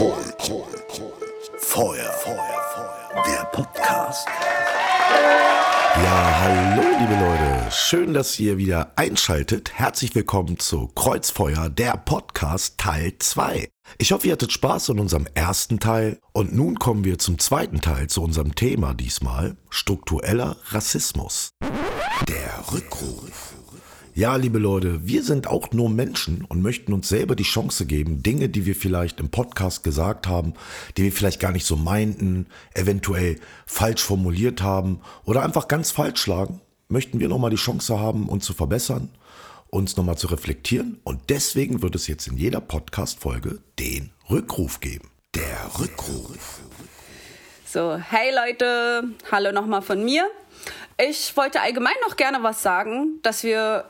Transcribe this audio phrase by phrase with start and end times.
[0.00, 0.16] Feuer,
[1.58, 3.22] Feuer, Feuer.
[3.26, 4.26] Der Podcast.
[6.02, 7.70] Ja, hallo liebe Leute.
[7.70, 9.72] Schön, dass ihr wieder einschaltet.
[9.74, 13.68] Herzlich willkommen zu Kreuzfeuer, der Podcast Teil 2.
[13.98, 16.18] Ich hoffe, ihr hattet Spaß in unserem ersten Teil.
[16.32, 21.50] Und nun kommen wir zum zweiten Teil, zu unserem Thema diesmal, struktureller Rassismus.
[22.26, 23.49] Der Rückruf.
[24.14, 28.24] Ja, liebe Leute, wir sind auch nur Menschen und möchten uns selber die Chance geben,
[28.24, 30.54] Dinge, die wir vielleicht im Podcast gesagt haben,
[30.96, 36.20] die wir vielleicht gar nicht so meinten, eventuell falsch formuliert haben oder einfach ganz falsch
[36.20, 39.10] schlagen, möchten wir nochmal die Chance haben, uns zu verbessern,
[39.68, 45.08] uns nochmal zu reflektieren und deswegen wird es jetzt in jeder Podcast-Folge den Rückruf geben.
[45.36, 46.60] Der Rückruf.
[47.64, 50.28] So, hey Leute, hallo nochmal von mir.
[50.98, 53.84] Ich wollte allgemein noch gerne was sagen, dass wir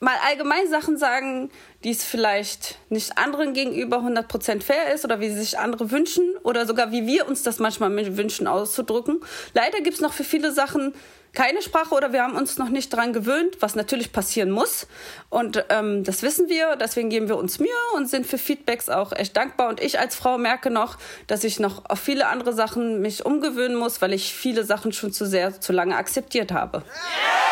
[0.00, 1.50] mal allgemein Sachen sagen,
[1.84, 6.66] die es vielleicht nicht anderen gegenüber 100% fair ist oder wie sich andere wünschen oder
[6.66, 9.20] sogar wie wir uns das manchmal wünschen auszudrücken.
[9.54, 10.94] Leider gibt es noch für viele Sachen
[11.34, 14.88] keine Sprache oder wir haben uns noch nicht daran gewöhnt, was natürlich passieren muss.
[15.28, 19.12] Und ähm, das wissen wir, deswegen geben wir uns Mühe und sind für Feedbacks auch
[19.12, 19.68] echt dankbar.
[19.68, 20.96] Und ich als Frau merke noch,
[21.26, 25.12] dass ich noch auf viele andere Sachen mich umgewöhnen muss, weil ich viele Sachen schon
[25.12, 26.78] zu sehr, zu lange akzeptiert habe.
[26.78, 27.47] Yeah!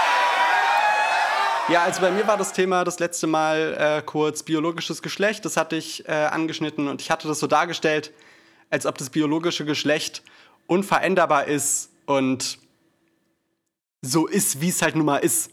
[1.69, 5.45] Ja, also bei mir war das Thema das letzte Mal äh, kurz biologisches Geschlecht.
[5.45, 8.13] Das hatte ich äh, angeschnitten und ich hatte das so dargestellt,
[8.71, 10.23] als ob das biologische Geschlecht
[10.69, 12.59] unveränderbar ist und
[14.01, 15.51] so ist, wie es halt nun mal ist.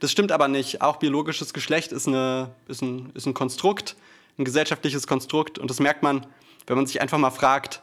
[0.00, 0.82] Das stimmt aber nicht.
[0.82, 3.94] Auch biologisches Geschlecht ist, eine, ist, ein, ist ein Konstrukt,
[4.38, 5.60] ein gesellschaftliches Konstrukt.
[5.60, 6.26] Und das merkt man,
[6.66, 7.82] wenn man sich einfach mal fragt,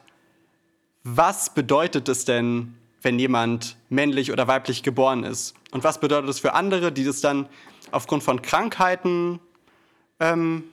[1.02, 5.54] was bedeutet es denn, wenn jemand männlich oder weiblich geboren ist.
[5.70, 7.48] Und was bedeutet das für andere, die das dann
[7.90, 9.40] aufgrund von Krankheiten
[10.20, 10.64] ähm,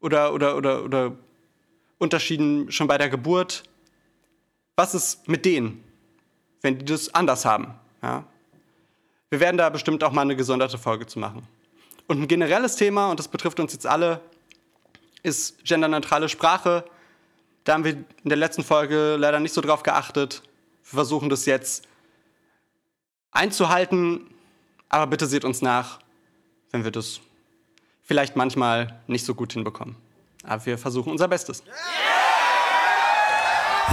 [0.00, 1.12] oder, oder, oder, oder
[1.98, 3.64] Unterschieden schon bei der Geburt,
[4.76, 5.82] was ist mit denen,
[6.60, 7.74] wenn die das anders haben?
[8.02, 8.24] Ja?
[9.30, 11.46] Wir werden da bestimmt auch mal eine gesonderte Folge zu machen.
[12.06, 14.20] Und ein generelles Thema, und das betrifft uns jetzt alle,
[15.22, 16.84] ist genderneutrale Sprache.
[17.64, 20.42] Da haben wir in der letzten Folge leider nicht so drauf geachtet.
[20.90, 21.84] Wir versuchen das jetzt
[23.30, 24.26] einzuhalten,
[24.88, 26.00] aber bitte seht uns nach,
[26.72, 27.20] wenn wir das
[28.02, 29.94] vielleicht manchmal nicht so gut hinbekommen.
[30.42, 31.62] Aber wir versuchen unser Bestes.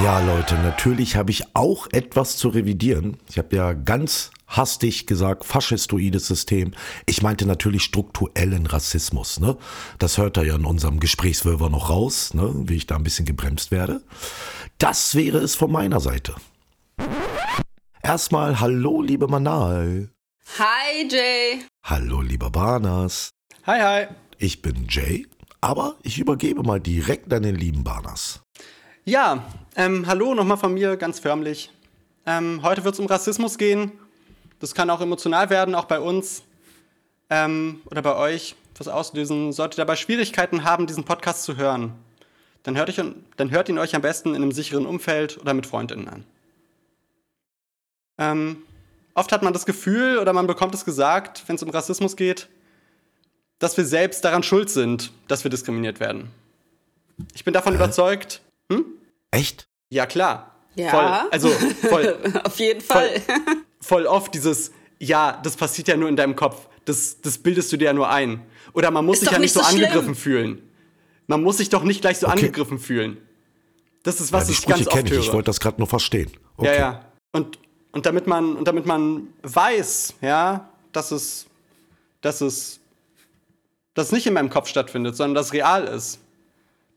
[0.04, 3.18] Ja, Leute, natürlich habe ich auch etwas zu revidieren.
[3.30, 6.74] Ich habe ja ganz hastig gesagt, faschistoides System.
[7.06, 9.40] Ich meinte natürlich strukturellen Rassismus.
[9.40, 9.58] Ne?
[10.00, 12.52] Das hört er ja in unserem Gesprächswirrwarr noch raus, ne?
[12.66, 14.02] wie ich da ein bisschen gebremst werde.
[14.78, 16.34] Das wäre es von meiner Seite.
[18.08, 20.08] Erstmal hallo, liebe Manal.
[20.60, 21.66] Hi, Jay.
[21.84, 23.32] Hallo, lieber Barnas.
[23.66, 24.08] Hi, hi.
[24.38, 25.28] Ich bin Jay,
[25.60, 28.40] aber ich übergebe mal direkt an den lieben Barnas.
[29.04, 29.44] Ja,
[29.76, 31.70] ähm, hallo nochmal von mir, ganz förmlich.
[32.26, 33.92] Ähm, heute wird es um Rassismus gehen.
[34.62, 36.44] Das kann auch emotional werden, auch bei uns
[37.30, 39.52] ähm, oder bei euch, was auslösen.
[39.52, 41.92] Solltet ihr dabei Schwierigkeiten haben, diesen Podcast zu hören,
[42.64, 43.02] dann hört, ich,
[43.36, 46.24] dann hört ihn euch am besten in einem sicheren Umfeld oder mit Freundinnen an.
[48.18, 48.58] Ähm,
[49.14, 52.48] oft hat man das Gefühl oder man bekommt es gesagt, wenn es um Rassismus geht,
[53.60, 56.30] dass wir selbst daran schuld sind, dass wir diskriminiert werden.
[57.34, 57.78] Ich bin davon Hä?
[57.78, 58.42] überzeugt.
[58.72, 58.86] Hm?
[59.32, 59.68] Echt?
[59.90, 60.56] Ja, klar.
[60.76, 60.90] Ja.
[60.92, 62.18] Voll, also voll.
[62.44, 63.10] Auf jeden Fall.
[63.22, 63.36] Voll,
[63.82, 66.68] voll oft dieses, ja, das passiert ja nur in deinem Kopf.
[66.86, 68.42] Das, das bildest du dir ja nur ein.
[68.74, 70.62] Oder man muss ist sich ja nicht so, so angegriffen fühlen.
[71.26, 72.38] Man muss sich doch nicht gleich so okay.
[72.38, 73.18] angegriffen fühlen.
[74.04, 75.20] Das ist was ja, ich ganz oft höre.
[75.20, 76.32] Ich wollte das gerade nur verstehen.
[76.56, 76.68] Okay.
[76.68, 77.06] Ja, ja.
[77.34, 77.60] Und
[77.92, 81.48] und damit man, und damit man weiß, ja, dass es,
[82.22, 82.80] dass es,
[83.94, 86.20] dass nicht in meinem Kopf stattfindet, sondern dass es real ist,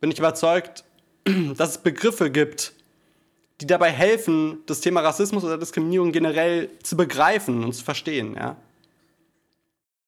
[0.01, 0.85] bin ich überzeugt,
[1.57, 2.73] dass es Begriffe gibt,
[3.61, 8.57] die dabei helfen, das Thema Rassismus oder Diskriminierung generell zu begreifen und zu verstehen, ja.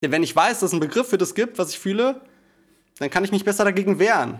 [0.01, 2.19] Denn wenn ich weiß, dass es einen Begriff für das gibt, was ich fühle,
[2.99, 4.37] dann kann ich mich besser dagegen wehren.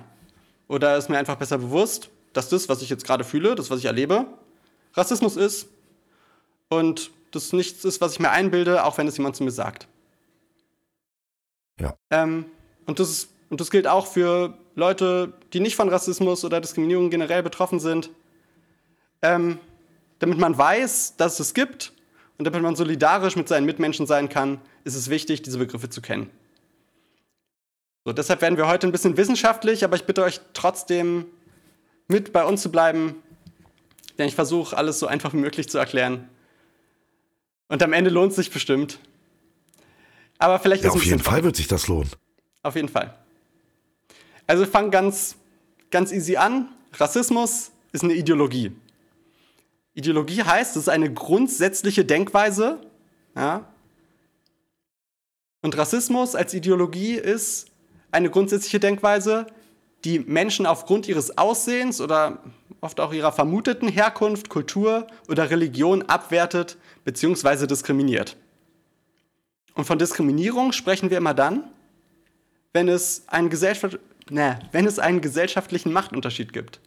[0.67, 3.79] Oder ist mir einfach besser bewusst, dass das, was ich jetzt gerade fühle, das, was
[3.79, 4.25] ich erlebe,
[4.93, 5.67] Rassismus ist
[6.77, 9.87] und das nichts ist, was ich mir einbilde, auch wenn es jemand zu mir sagt.
[11.79, 11.95] Ja.
[12.11, 12.45] Ähm,
[12.85, 17.09] und, das ist, und das gilt auch für Leute, die nicht von Rassismus oder Diskriminierung
[17.09, 18.09] generell betroffen sind.
[19.21, 19.59] Ähm,
[20.19, 21.91] damit man weiß, dass es es gibt
[22.37, 26.01] und damit man solidarisch mit seinen Mitmenschen sein kann, ist es wichtig, diese Begriffe zu
[26.01, 26.29] kennen.
[28.05, 31.25] So, deshalb werden wir heute ein bisschen wissenschaftlich, aber ich bitte euch trotzdem
[32.07, 33.15] mit bei uns zu bleiben,
[34.17, 36.27] denn ich versuche alles so einfach wie möglich zu erklären.
[37.73, 38.99] Und am Ende lohnt es sich bestimmt.
[40.37, 42.11] Aber vielleicht ja, ist auf jeden Fall wird sich das lohnen.
[42.61, 43.15] Auf jeden Fall.
[44.45, 45.37] Also fang ganz,
[45.89, 46.69] ganz easy an.
[46.93, 48.73] Rassismus ist eine Ideologie.
[49.95, 52.79] Ideologie heißt, es ist eine grundsätzliche Denkweise.
[53.35, 53.67] Ja?
[55.63, 57.71] Und Rassismus als Ideologie ist
[58.11, 59.47] eine grundsätzliche Denkweise,
[60.03, 62.37] die Menschen aufgrund ihres Aussehens oder
[62.81, 67.67] oft auch ihrer vermuteten Herkunft, Kultur oder Religion abwertet bzw.
[67.67, 68.37] diskriminiert.
[69.75, 71.63] Und von Diskriminierung sprechen wir immer dann,
[72.73, 76.79] wenn es, einen Gesellschaft, ne, wenn es einen gesellschaftlichen Machtunterschied gibt.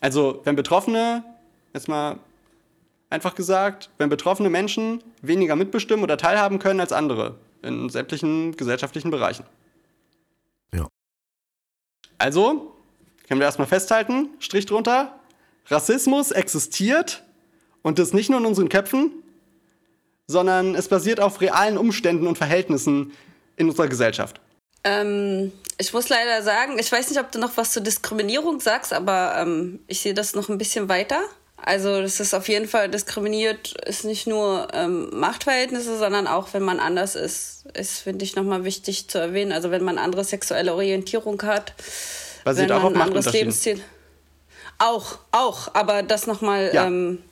[0.00, 1.24] Also wenn Betroffene,
[1.74, 2.18] jetzt mal
[3.10, 9.10] einfach gesagt, wenn betroffene Menschen weniger mitbestimmen oder teilhaben können als andere in sämtlichen gesellschaftlichen
[9.10, 9.44] Bereichen.
[10.72, 10.88] Ja.
[12.16, 12.74] Also,
[13.28, 15.18] können wir erstmal festhalten, Strich drunter,
[15.66, 17.22] Rassismus existiert
[17.82, 19.12] und das nicht nur in unseren Köpfen,
[20.30, 23.12] sondern es basiert auf realen Umständen und Verhältnissen
[23.56, 24.40] in unserer Gesellschaft.
[24.84, 28.92] Ähm, ich muss leider sagen, ich weiß nicht, ob du noch was zur Diskriminierung sagst,
[28.92, 31.20] aber ähm, ich sehe das noch ein bisschen weiter.
[31.62, 36.62] Also das ist auf jeden Fall diskriminiert, ist nicht nur ähm, Machtverhältnisse, sondern auch, wenn
[36.62, 39.52] man anders ist, ist, finde ich, nochmal wichtig zu erwähnen.
[39.52, 41.74] Also wenn man andere sexuelle Orientierung hat,
[42.44, 43.32] Basiert wenn auch man auf ein anderes.
[43.34, 43.80] Lebensstil.
[44.78, 46.86] Auch, auch, aber das nochmal, Ja.
[46.86, 47.22] ähm,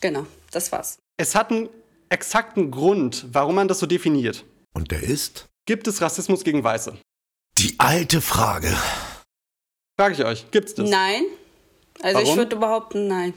[0.00, 0.98] genau, das war's.
[1.16, 1.68] Es hat einen
[2.16, 4.44] exakten Grund, warum man das so definiert.
[4.72, 6.96] Und der ist Gibt es Rassismus gegen Weiße?
[7.58, 8.72] die alte Frage.
[9.98, 10.88] Frage ich euch, gibt es das?
[10.88, 11.24] Nein.
[12.02, 12.38] Also ich Warum?
[12.38, 13.34] würde behaupten, nein.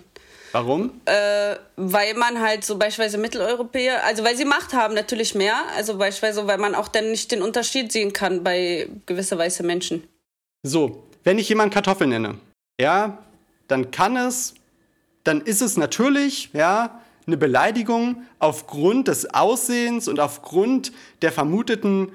[0.51, 0.99] Warum?
[1.05, 5.55] Äh, weil man halt so beispielsweise Mitteleuropäer, also weil sie Macht haben, natürlich mehr.
[5.75, 10.03] Also beispielsweise, weil man auch dann nicht den Unterschied sehen kann bei gewisse weiße Menschen.
[10.63, 12.37] So, wenn ich jemanden Kartoffel nenne,
[12.79, 13.19] ja,
[13.67, 14.55] dann kann es,
[15.23, 16.99] dann ist es natürlich, ja,
[17.29, 20.91] eine Beleidigung aufgrund des Aussehens und aufgrund
[21.21, 22.11] der vermuteten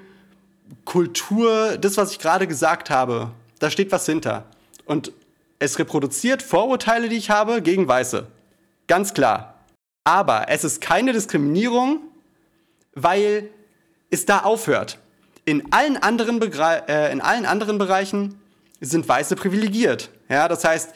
[0.85, 3.31] Kultur, das, was ich gerade gesagt habe.
[3.59, 4.45] Da steht was hinter.
[4.87, 5.13] Und
[5.59, 8.27] es reproduziert Vorurteile, die ich habe gegen Weiße.
[8.87, 9.55] Ganz klar.
[10.05, 12.01] Aber es ist keine Diskriminierung,
[12.95, 13.49] weil
[14.11, 14.99] es da aufhört.
[15.47, 18.41] In allen anderen, Begre äh, in allen anderen Bereichen
[18.81, 20.11] sind Weiße privilegiert.
[20.29, 20.95] Ja, das heißt,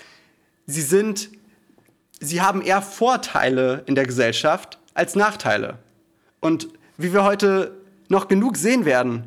[0.67, 1.31] sie sind,
[2.21, 5.79] sie haben eher Vorteile in der Gesellschaft als Nachteile.
[6.41, 7.73] Und wie wir heute
[8.09, 9.25] noch genug sehen werden,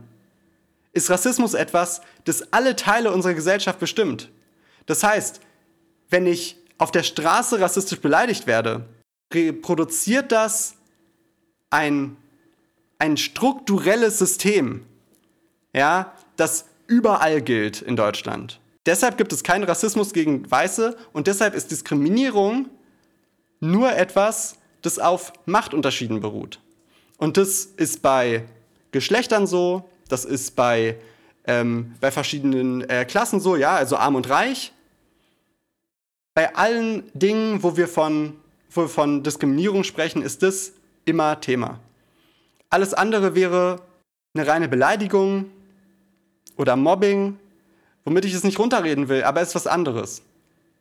[0.93, 4.29] ist Rassismus etwas, das alle Teile unserer Gesellschaft bestimmt.
[4.85, 5.39] Das heißt,
[6.09, 8.85] wenn ich auf der Straße rassistisch beleidigt werde,
[9.33, 10.75] reproduziert das
[11.69, 12.17] ein,
[12.99, 14.85] ein strukturelles System,
[15.73, 18.59] ja, das überall gilt in Deutschland.
[18.85, 22.67] Deshalb gibt es keinen Rassismus gegen Weiße und deshalb ist Diskriminierung
[23.61, 26.59] nur etwas, das auf Machtunterschieden beruht.
[27.17, 28.43] Und das ist bei
[28.91, 30.97] Geschlechtern so, das ist bei,
[31.45, 34.73] ähm, bei verschiedenen äh, Klassen so, ja, also arm und reich.
[36.33, 38.35] Bei allen Dingen, wo wir von,
[38.69, 40.73] wo wir von Diskriminierung sprechen, ist das
[41.05, 41.79] immer Thema.
[42.69, 43.81] Alles andere wäre
[44.33, 45.51] eine reine Beleidigung
[46.57, 47.37] oder Mobbing,
[48.05, 50.23] womit ich es nicht runterreden will, aber es ist was anderes.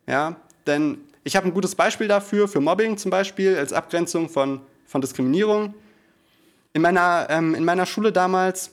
[0.07, 0.37] Ja,
[0.67, 5.01] denn ich habe ein gutes Beispiel dafür, für Mobbing zum Beispiel, als Abgrenzung von, von
[5.01, 5.73] Diskriminierung.
[6.73, 8.71] In meiner, ähm, in meiner Schule damals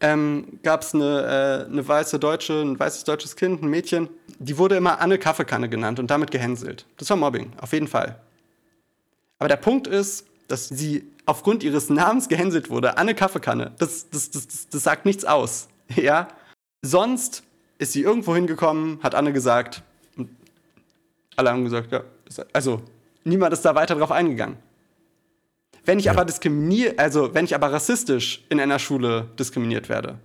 [0.00, 4.58] ähm, gab es eine, äh, eine weiße Deutsche, ein weißes deutsches Kind, ein Mädchen, die
[4.58, 6.86] wurde immer Anne Kaffeekanne genannt und damit gehänselt.
[6.96, 8.20] Das war Mobbing, auf jeden Fall.
[9.38, 13.72] Aber der Punkt ist, dass sie aufgrund ihres Namens gehänselt wurde, Anne Kaffeekanne.
[13.78, 15.68] Das, das, das, das, das sagt nichts aus.
[15.96, 16.28] Ja?
[16.80, 17.42] Sonst
[17.78, 19.82] ist sie irgendwo hingekommen, hat Anne gesagt,
[21.36, 22.02] alle haben gesagt, ja,
[22.52, 22.82] also
[23.24, 24.56] niemand ist da weiter drauf eingegangen.
[25.84, 30.18] Wenn ich aber diskriminiere, also wenn ich aber rassistisch in einer Schule diskriminiert werde,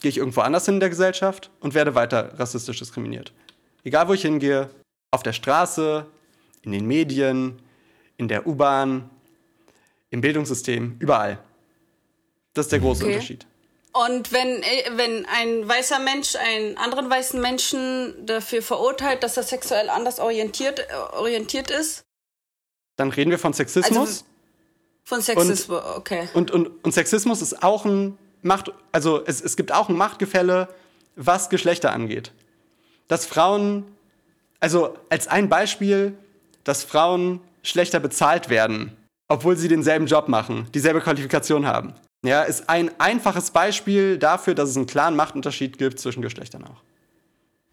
[0.00, 3.32] gehe ich irgendwo anders hin in der Gesellschaft und werde weiter rassistisch diskriminiert.
[3.82, 4.70] Egal wo ich hingehe,
[5.10, 6.06] auf der Straße,
[6.62, 7.60] in den Medien,
[8.16, 9.10] in der U-Bahn,
[10.10, 11.38] im Bildungssystem, überall.
[12.54, 13.14] Das ist der große Okay.
[13.14, 13.46] Unterschied.
[14.04, 19.42] Und wenn, äh, wenn ein weißer Mensch einen anderen weißen Menschen dafür verurteilt, dass er
[19.42, 22.02] sexuell anders orientiert, äh, orientiert ist,
[22.96, 23.96] Dann reden wir von Sexismus.
[23.96, 24.24] Also-
[25.04, 26.28] von Sexismus, okay.
[26.34, 30.68] Und, und, und Sexismus ist auch ein Macht, also es, es gibt auch ein Machtgefälle,
[31.14, 32.32] was Geschlechter angeht.
[33.08, 33.84] Dass Frauen,
[34.60, 36.16] also als ein Beispiel,
[36.64, 38.96] dass Frauen schlechter bezahlt werden,
[39.28, 41.94] obwohl sie denselben Job machen, dieselbe Qualifikation haben.
[42.26, 46.82] Ja, ist ein einfaches Beispiel dafür, dass es einen klaren Machtunterschied gibt zwischen Geschlechtern auch.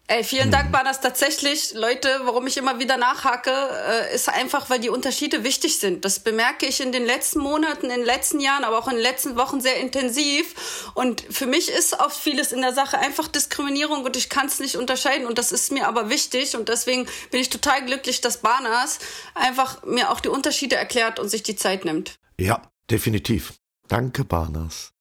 [0.06, 4.68] Ey, vielen Dank, war das tatsächlich, Leute, warum ich immer wieder nachhake, äh, ist einfach,
[4.68, 6.04] weil die Unterschiede wichtig sind.
[6.04, 9.02] Das bemerke ich in den letzten Monaten, in den letzten Jahren, aber auch in den
[9.02, 10.92] letzten Wochen sehr intensiv.
[10.92, 14.60] Und für mich ist oft vieles in der Sache einfach Diskriminierung und ich kann es
[14.60, 18.42] nicht unterscheiden und das ist mir aber wichtig und deswegen bin ich total glücklich, dass
[18.42, 18.98] Barnas
[19.34, 22.18] einfach mir auch die Unterschiede erklärt und sich die Zeit nimmt.
[22.38, 23.54] Ja, definitiv.
[23.88, 24.92] Danke, Barnas.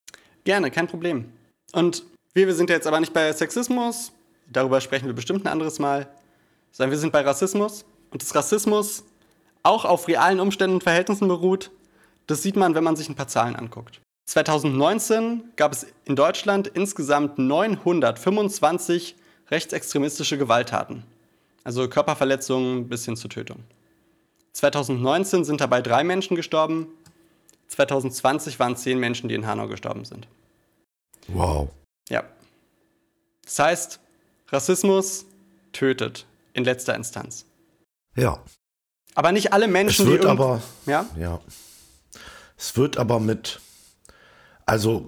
[0.43, 1.31] Gerne, kein Problem.
[1.71, 4.11] Und wir, wir sind jetzt aber nicht bei Sexismus,
[4.51, 6.07] darüber sprechen wir bestimmt ein anderes Mal,
[6.71, 7.85] sondern wir sind bei Rassismus.
[8.11, 9.03] Und dass Rassismus
[9.63, 11.71] auch auf realen Umständen und Verhältnissen beruht,
[12.27, 14.01] das sieht man, wenn man sich ein paar Zahlen anguckt.
[14.25, 19.15] 2019 gab es in Deutschland insgesamt 925
[19.51, 21.03] rechtsextremistische Gewalttaten,
[21.63, 23.63] also Körperverletzungen bis hin zur Tötung.
[24.53, 26.87] 2019 sind dabei drei Menschen gestorben,
[27.73, 30.27] 2020 waren zehn Menschen, die in Hanau gestorben sind.
[31.27, 31.69] Wow.
[32.09, 32.23] Ja.
[33.43, 33.99] Das heißt,
[34.49, 35.25] Rassismus
[35.71, 37.45] tötet in letzter Instanz.
[38.15, 38.39] Ja.
[39.15, 41.05] Aber nicht alle Menschen, es wird die aber, ja?
[41.19, 41.39] ja.
[42.57, 43.59] Es wird aber mit,
[44.65, 45.05] also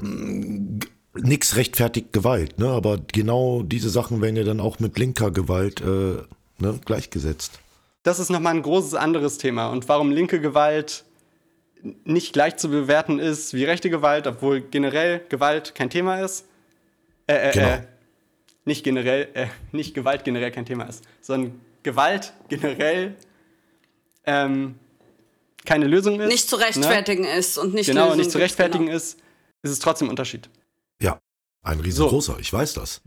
[1.13, 2.67] nichts rechtfertigt Gewalt, ne?
[2.69, 6.17] Aber genau diese Sachen werden ja dann auch mit linker Gewalt äh,
[6.57, 7.59] ne, gleichgesetzt.
[8.03, 9.69] Das ist nochmal ein großes anderes Thema.
[9.69, 11.04] Und warum linke Gewalt
[12.03, 16.45] nicht gleich zu bewerten ist wie rechte Gewalt, obwohl generell Gewalt kein Thema ist.
[17.27, 17.67] Äh, äh, Genau.
[17.67, 17.81] äh,
[18.65, 23.15] nicht generell, äh, nicht Gewalt generell kein Thema ist, sondern Gewalt generell
[24.25, 24.75] ähm,
[25.65, 26.27] keine Lösung ist.
[26.27, 26.65] Nicht zu ne?
[26.65, 28.97] rechtfertigen ist und nicht Genau, Lösung nicht zu rechtfertigen genau.
[28.97, 29.19] ist,
[29.61, 30.49] ist es trotzdem ein Unterschied.
[31.01, 31.19] Ja,
[31.63, 33.01] ein riesengroßer, ich weiß das.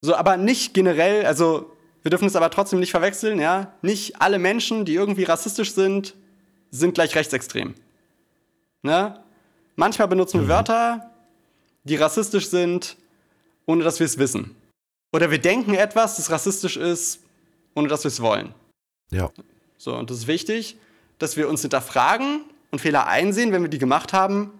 [0.00, 3.74] So, aber nicht generell, also wir dürfen es aber trotzdem nicht verwechseln, ja.
[3.82, 6.14] Nicht alle Menschen, die irgendwie rassistisch sind,
[6.70, 7.74] sind gleich rechtsextrem.
[8.82, 9.22] Ne?
[9.76, 11.10] Manchmal benutzen wir Wörter,
[11.84, 12.96] die rassistisch sind,
[13.66, 14.54] ohne dass wir es wissen.
[15.12, 17.20] Oder wir denken etwas, das rassistisch ist,
[17.74, 18.54] ohne dass wir es wollen.
[19.10, 19.30] Ja,
[19.78, 20.76] So, und das ist wichtig,
[21.18, 24.52] dass wir uns hinterfragen und Fehler einsehen, wenn wir die gemacht haben,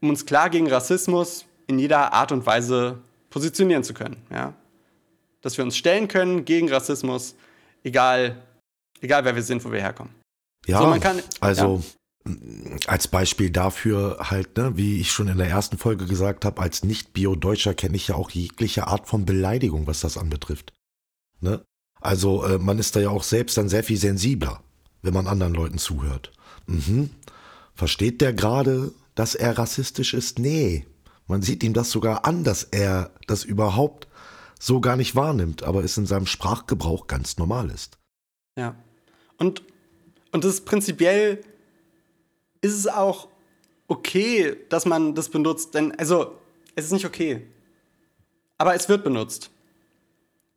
[0.00, 2.98] um uns klar gegen Rassismus in jeder Art und Weise
[3.30, 4.16] positionieren zu können.
[4.30, 4.54] Ja?
[5.42, 7.34] Dass wir uns stellen können gegen Rassismus,
[7.84, 8.42] egal,
[9.00, 10.12] egal wer wir sind, wo wir herkommen.
[10.66, 10.78] Ja.
[10.80, 11.82] So, man kann- also
[12.24, 16.60] mh, als Beispiel dafür halt, ne, wie ich schon in der ersten Folge gesagt habe,
[16.60, 20.72] als Nicht-Bio-Deutscher kenne ich ja auch jegliche Art von Beleidigung, was das anbetrifft.
[21.40, 21.64] Ne?
[22.00, 24.62] Also äh, man ist da ja auch selbst dann sehr viel sensibler,
[25.02, 26.32] wenn man anderen Leuten zuhört.
[26.66, 27.10] Mhm.
[27.74, 30.38] Versteht der gerade, dass er rassistisch ist?
[30.38, 30.86] Nee.
[31.26, 34.08] Man sieht ihm das sogar an, dass er das überhaupt
[34.58, 37.98] so gar nicht wahrnimmt, aber es in seinem Sprachgebrauch ganz normal ist.
[38.58, 38.74] Ja.
[39.38, 39.62] Und,
[40.32, 41.40] und das ist prinzipiell
[42.60, 43.28] ist es auch
[43.88, 46.38] okay, dass man das benutzt, denn, also,
[46.74, 47.46] es ist nicht okay.
[48.58, 49.50] Aber es wird benutzt.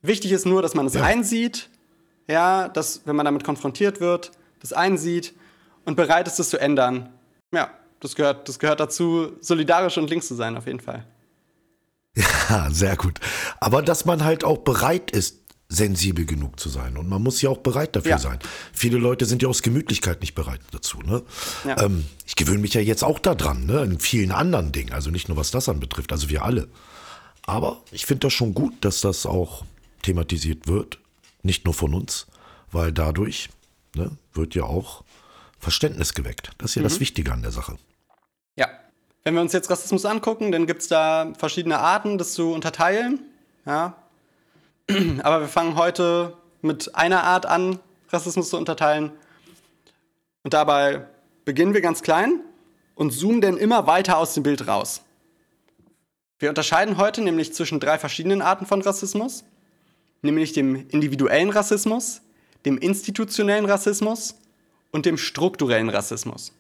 [0.01, 1.03] Wichtig ist nur, dass man es Ja.
[1.03, 1.69] einsieht,
[2.27, 5.33] ja, dass, wenn man damit konfrontiert wird, das einsieht
[5.85, 7.13] und bereit ist, es zu ändern.
[7.53, 11.05] Ja, das gehört, das gehört dazu, solidarisch und links zu sein, auf jeden Fall.
[12.15, 13.19] Ja, sehr gut.
[13.59, 15.38] Aber dass man halt auch bereit ist,
[15.71, 16.97] sensibel genug zu sein.
[16.97, 18.17] Und man muss ja auch bereit dafür Ja.
[18.17, 18.39] sein.
[18.73, 20.99] Viele Leute sind ja aus Gemütlichkeit nicht bereit dazu.
[21.01, 21.21] Ne?
[21.63, 21.79] Ja.
[21.83, 23.83] Ähm, ich gewöhne mich ja jetzt auch daran, ne?
[23.83, 24.91] in vielen anderen Dingen.
[24.93, 26.67] Also nicht nur was das anbetrifft, also wir alle.
[27.45, 29.63] Aber ich finde das schon gut, dass das auch
[30.01, 30.99] thematisiert wird.
[31.43, 32.25] Nicht nur von uns,
[32.71, 33.49] weil dadurch
[33.95, 35.03] ne, wird ja auch
[35.59, 36.49] Verständnis geweckt.
[36.57, 36.85] Das ist ja Mhm.
[36.85, 37.77] das Wichtige an der Sache.
[38.55, 38.67] Ja.
[39.23, 43.19] Wenn wir uns jetzt Rassismus angucken, dann gibt es da verschiedene Arten, das zu unterteilen.
[43.65, 43.95] Ja.
[45.23, 47.79] Aber wir fangen heute mit einer Art an,
[48.09, 49.11] Rassismus zu unterteilen.
[50.43, 51.05] Und dabei
[51.45, 52.41] beginnen wir ganz klein
[52.95, 55.01] und zoomen dann immer weiter aus dem Bild raus.
[56.39, 59.43] Wir unterscheiden heute nämlich zwischen drei verschiedenen Arten von Rassismus,
[60.21, 62.21] nämlich dem individuellen Rassismus,
[62.65, 64.35] dem institutionellen Rassismus
[64.91, 66.53] und dem strukturellen Rassismus.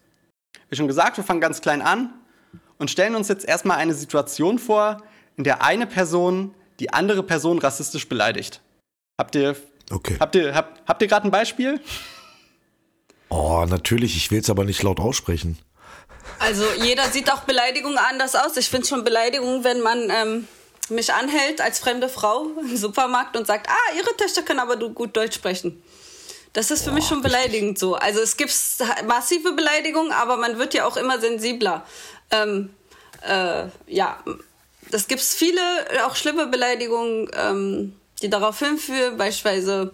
[0.69, 2.13] Wie schon gesagt, wir fangen ganz klein an
[2.77, 5.01] und stellen uns jetzt erstmal eine Situation vor,
[5.35, 8.61] in der eine Person die andere Person rassistisch beleidigt.
[9.19, 9.55] Habt ihr,
[9.91, 10.17] Okay.
[10.19, 11.81] habt ihr, habt, habt ihr gerade ein Beispiel?
[13.29, 15.57] Oh, natürlich, ich will es aber nicht laut aussprechen.
[16.39, 18.55] Also jeder sieht auch Beleidigungen anders aus.
[18.57, 20.47] Ich finde schon Beleidigung, wenn man ähm,
[20.89, 25.15] mich anhält als fremde Frau im Supermarkt und sagt, ah, ihre Töchter können aber gut
[25.17, 25.81] Deutsch sprechen.
[26.53, 27.95] Das ist für mich schon beleidigend so.
[27.95, 28.51] Also es gibt
[29.07, 31.85] massive Beleidigungen, aber man wird ja auch immer sensibler.
[32.31, 32.71] Ähm,
[33.21, 34.17] äh, ja,
[34.91, 35.61] das gibt viele,
[36.05, 39.91] auch schlimme Beleidigungen, ähm, die darauf hinführen, beispielsweise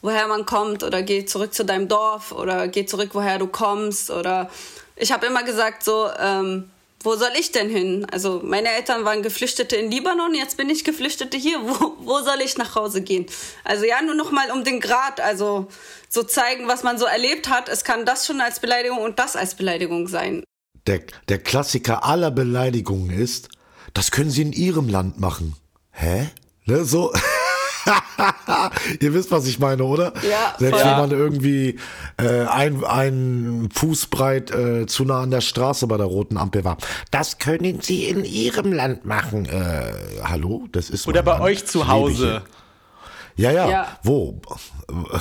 [0.00, 4.10] woher man kommt oder geh zurück zu deinem Dorf oder geh zurück, woher du kommst
[4.10, 4.50] oder
[4.96, 6.70] ich habe immer gesagt so, ähm,
[7.04, 8.06] wo soll ich denn hin?
[8.10, 11.58] Also meine Eltern waren Geflüchtete in Libanon, jetzt bin ich Geflüchtete hier.
[11.62, 13.26] Wo, wo soll ich nach Hause gehen?
[13.64, 15.68] Also ja, nur noch mal um den Grad, also
[16.08, 17.68] so zeigen, was man so erlebt hat.
[17.68, 20.44] Es kann das schon als Beleidigung und das als Beleidigung sein.
[20.86, 23.48] Der, der Klassiker aller Beleidigungen ist,
[23.94, 25.54] das können Sie in Ihrem Land machen.
[25.90, 26.28] Hä?
[26.66, 27.12] Ne, so.
[29.00, 30.12] Ihr wisst, was ich meine, oder?
[30.22, 30.90] Ja, Selbst voll.
[30.90, 31.78] wenn man irgendwie
[32.16, 36.76] äh, ein, ein Fußbreit äh, zu nah an der Straße bei der roten Ampel war.
[37.10, 39.46] Das können Sie in Ihrem Land machen.
[39.46, 40.66] Äh, hallo?
[40.70, 41.42] Das ist Oder bei Land.
[41.44, 42.42] euch zu Hause.
[43.34, 43.98] Ja, ja, Ja.
[44.04, 44.40] Wo?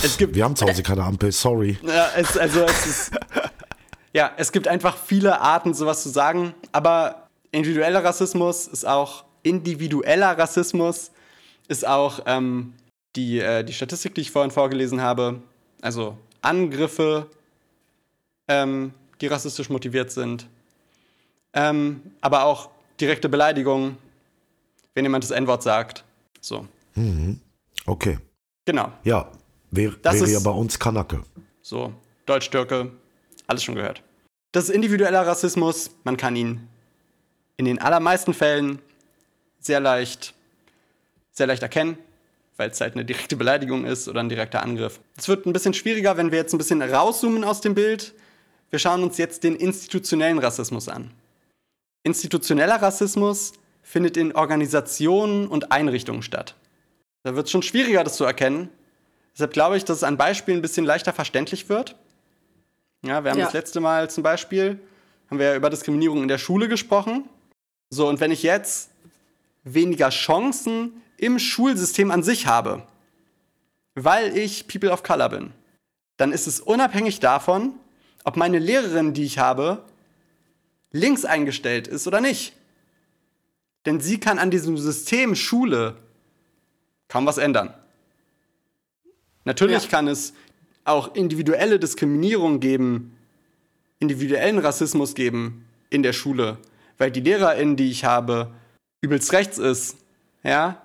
[0.03, 1.79] Es gibt- Wir haben zu Hause keine Ampel, sorry.
[1.81, 3.11] Ja, es, also es ist,
[4.13, 6.53] ja, es gibt einfach viele Arten, sowas zu sagen.
[6.73, 11.11] Aber individueller Rassismus ist auch individueller Rassismus
[11.67, 12.73] ist auch ähm,
[13.15, 15.41] die, äh, die Statistik, die ich vorhin vorgelesen habe.
[15.81, 17.27] Also Angriffe,
[18.47, 20.47] ähm, die rassistisch motiviert sind.
[21.53, 23.97] Ähm, aber auch direkte Beleidigungen,
[24.93, 26.03] wenn jemand das N-Wort sagt.
[26.39, 26.67] So,
[27.85, 28.17] Okay.
[28.65, 28.91] genau.
[29.03, 29.29] Ja,
[29.71, 31.23] wär, Das wäre ist- ja bei uns Kanake.
[31.61, 31.93] So,
[32.25, 32.91] Deutsch-Türke,
[33.47, 34.01] alles schon gehört.
[34.51, 35.91] Das ist individueller Rassismus.
[36.03, 36.67] Man kann ihn
[37.61, 38.79] in den allermeisten Fällen
[39.59, 40.33] sehr leicht,
[41.31, 41.95] sehr leicht erkennen,
[42.57, 44.99] weil es halt eine direkte Beleidigung ist oder ein direkter Angriff.
[45.15, 48.15] Es wird ein bisschen schwieriger, wenn wir jetzt ein bisschen rauszoomen aus dem Bild.
[48.71, 51.11] Wir schauen uns jetzt den institutionellen Rassismus an.
[52.01, 53.53] Institutioneller Rassismus
[53.83, 56.55] findet in Organisationen und Einrichtungen statt.
[57.21, 58.69] Da wird es schon schwieriger, das zu erkennen.
[59.35, 61.95] Deshalb glaube ich, dass es an Beispielen ein bisschen leichter verständlich wird.
[63.05, 63.45] Ja, wir haben Ja.
[63.45, 64.79] das letzte Mal zum Beispiel,
[65.29, 67.29] haben wir ja über Diskriminierung in der Schule gesprochen.
[67.91, 68.89] So, und wenn ich jetzt
[69.63, 72.83] weniger Chancen im Schulsystem an sich habe,
[73.95, 75.51] weil ich People of Color bin,
[76.17, 77.73] dann ist es unabhängig davon,
[78.23, 79.83] ob meine Lehrerin, die ich habe,
[80.91, 82.53] links eingestellt ist oder nicht.
[83.85, 85.97] Denn sie kann an diesem System Schule
[87.09, 87.73] kaum was ändern.
[89.43, 89.89] Natürlich Ja.
[89.89, 90.33] kann es
[90.85, 93.17] auch individuelle Diskriminierung geben,
[93.99, 96.57] individuellen Rassismus geben in der Schule,
[97.01, 98.53] weil die Lehrerin, die ich habe,
[99.01, 99.97] übelst rechts ist.
[100.43, 100.83] Ja?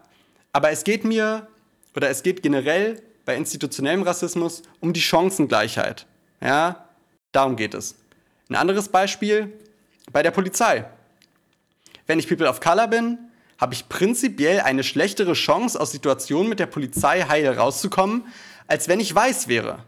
[0.50, 1.46] Aber es geht mir,
[1.94, 6.06] oder es geht generell bei institutionellem Rassismus um die Chancengleichheit.
[6.40, 6.86] Ja?
[7.32, 7.96] Darum geht es.
[8.48, 9.52] Ein anderes Beispiel
[10.10, 10.86] bei der Polizei.
[12.06, 13.18] Wenn ich People of Color bin,
[13.58, 18.24] habe ich prinzipiell eine schlechtere Chance, aus Situationen mit der Polizei heil rauszukommen,
[18.66, 19.84] als wenn ich weiß wäre.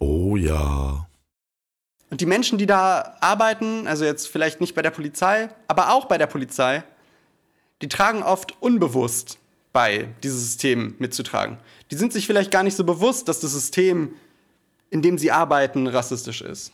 [0.00, 1.06] Oh ja.
[2.12, 6.04] Und die Menschen, die da arbeiten, also jetzt vielleicht nicht bei der Polizei, aber auch
[6.04, 6.84] bei der Polizei,
[7.80, 9.38] die tragen oft unbewusst
[9.72, 11.56] bei, dieses System mitzutragen.
[11.90, 14.14] Die sind sich vielleicht gar nicht so bewusst, dass das System,
[14.90, 16.72] in dem sie arbeiten, rassistisch ist.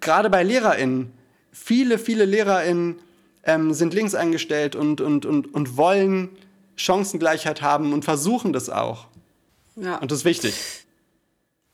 [0.00, 1.10] Gerade bei LehrerInnen,
[1.50, 2.98] viele, viele LehrerInnen
[3.44, 6.36] ähm, sind links eingestellt und, und, und, und wollen
[6.76, 9.06] Chancengleichheit haben und versuchen das auch.
[9.76, 9.96] Ja.
[9.96, 10.84] Und das ist wichtig.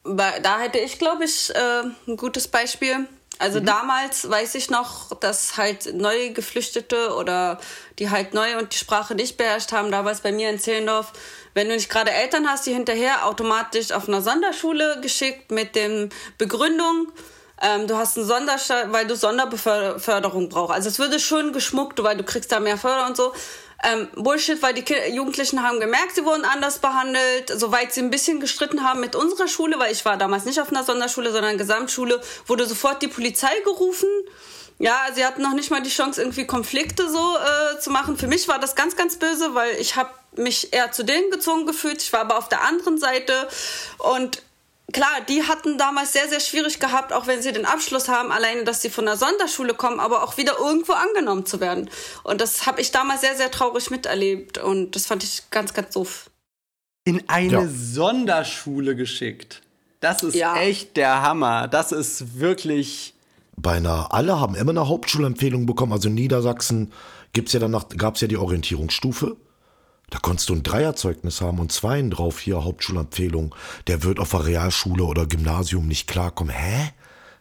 [0.05, 3.07] Da hätte ich, glaube ich, äh, ein gutes Beispiel.
[3.39, 3.67] Also Mhm.
[3.67, 7.59] damals weiß ich noch, dass halt neue Geflüchtete oder
[7.99, 11.13] die halt neu und die Sprache nicht beherrscht haben, damals bei mir in Zehlendorf,
[11.55, 16.11] wenn du nicht gerade Eltern hast, die hinterher automatisch auf einer Sonderschule geschickt mit dem
[16.39, 17.09] Begründung,
[17.61, 20.73] ähm, du hast einen Sonderstall, weil du Sonderbeförderung brauchst.
[20.73, 23.33] Also es würde schon geschmuckt, weil du kriegst da mehr Förder und so.
[23.83, 28.11] Ähm, Bullshit, weil die Ki Jugendlichen haben gemerkt, sie wurden anders behandelt, soweit sie ein
[28.11, 31.59] bisschen gestritten haben mit unserer Schule, weil ich war damals nicht auf einer Sonderschule, sondern
[31.59, 34.09] Gesamtschule, wurde sofort die Polizei gerufen.
[34.79, 38.17] Ja, sie hatten noch nicht mal die Chance, irgendwie Konflikte so äh, zu machen.
[38.17, 41.67] Für mich war das ganz, ganz böse, weil ich habe mich eher zu denen gezogen
[41.67, 42.03] gefühlt.
[42.03, 43.49] Ich war aber auf der anderen Seite
[43.99, 44.43] und
[44.93, 48.65] klar, die hatten damals sehr, sehr schwierig gehabt, auch wenn sie den Abschluss haben, alleine,
[48.65, 51.91] dass sie von der Sonderschule kommen, aber auch wieder irgendwo angenommen zu werden.
[52.23, 55.95] Und das habe ich damals sehr, sehr traurig miterlebt und das fand ich ganz, ganz
[55.95, 56.31] doof.
[57.07, 57.69] in eine Ja.
[57.69, 59.61] Sonderschule geschickt.
[60.01, 60.57] Das ist Ja.
[60.57, 61.69] echt der Hammer.
[61.69, 63.15] Das ist wirklich.
[63.57, 65.93] Beinahe alle haben immer eine Hauptschulempfehlung bekommen.
[65.93, 66.93] Also in Niedersachsen
[67.35, 69.37] gibt's ja danach, gab's ja die Orientierungsstufe.
[70.15, 73.53] Da konntest du ein Dreierzeugnis haben und zweien drauf hier Hauptschulempfehlung.
[73.89, 76.55] Der wird auf der Realschule oder Gymnasium nicht klarkommen.
[76.55, 76.93] Hä?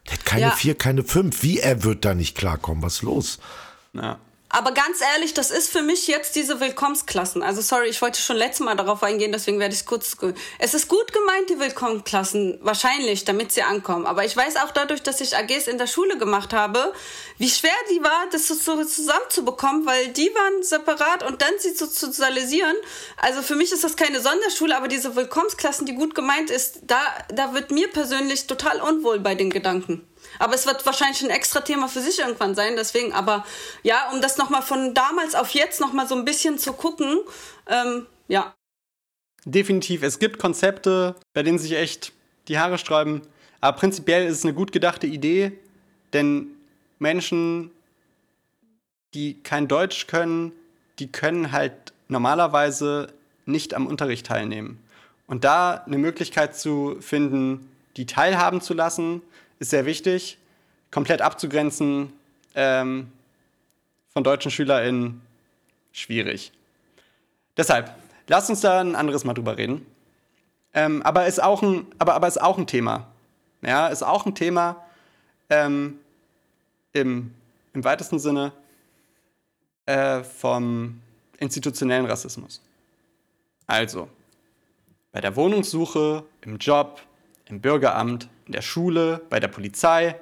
[0.08, 0.50] Der hat keine Ja.
[0.50, 1.44] vier, keine fünf.
[1.44, 2.82] Wie er wird da nicht klarkommen?
[2.82, 3.38] Was ist los?
[3.92, 4.18] Ja.
[4.54, 7.42] Aber ganz ehrlich, das ist für mich jetzt diese Willkommensklassen.
[7.42, 10.16] Also sorry, ich wollte schon letztes Mal darauf eingehen, deswegen werde ich es kurz.
[10.60, 14.06] Es ist gut gemeint, die Willkommensklassen, wahrscheinlich, damit sie ankommen.
[14.06, 16.92] Aber ich weiß auch dadurch, dass ich AGs in der Schule gemacht habe,
[17.36, 21.86] wie schwer die war, das so zusammenzubekommen, weil die waren separat und dann sie zu
[21.86, 22.76] sozialisieren.
[23.16, 27.00] Also für mich ist das keine Sonderschule, aber diese Willkommensklassen, die gut gemeint ist, da,
[27.28, 30.06] da wird mir persönlich total unwohl bei den Gedanken.
[30.38, 32.76] Aber es wird wahrscheinlich ein extra Thema für sich irgendwann sein.
[32.76, 33.44] Deswegen, aber
[33.82, 37.20] ja, um das nochmal von damals auf jetzt nochmal so ein bisschen zu gucken,
[37.68, 38.54] ähm, ja.
[39.44, 40.02] Definitiv.
[40.02, 42.12] Es gibt Konzepte, bei denen sich echt
[42.48, 43.22] die Haare sträuben.
[43.60, 45.52] Aber prinzipiell ist es eine gut gedachte Idee,
[46.12, 46.48] denn
[46.98, 47.70] Menschen,
[49.14, 50.52] die kein Deutsch können,
[50.98, 53.12] die können halt normalerweise
[53.46, 54.82] nicht am Unterricht teilnehmen.
[55.26, 59.22] Und da eine Möglichkeit zu finden, die teilhaben zu lassen,
[59.58, 60.38] ist sehr wichtig.
[60.90, 62.12] Komplett abzugrenzen
[62.54, 63.10] ähm,
[64.12, 65.20] von deutschen SchülerInnen
[65.92, 66.52] schwierig.
[67.56, 67.94] Deshalb,
[68.28, 69.86] lasst uns da ein anderes Mal drüber reden.
[70.72, 73.06] Ähm, aber ist auch ein, aber, aber ist auch ein Thema.
[73.62, 74.84] Ja, ist auch ein Thema
[75.48, 75.98] ähm,
[76.92, 77.32] im,
[77.72, 78.52] im weitesten Sinne
[79.86, 81.00] äh, vom
[81.38, 82.60] institutionellen Rassismus.
[83.66, 84.08] Also,
[85.12, 87.00] bei der Wohnungssuche, im Job,
[87.46, 90.20] im Bürgeramt, in der Schule, bei der Polizei,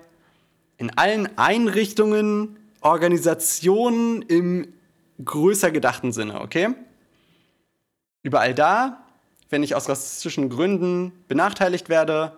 [0.79, 4.73] in allen Einrichtungen, Organisationen im
[5.25, 6.75] größer gedachten Sinne, okay?
[8.23, 9.05] Überall da,
[9.51, 12.37] wenn ich aus rassistischen Gründen benachteiligt werde,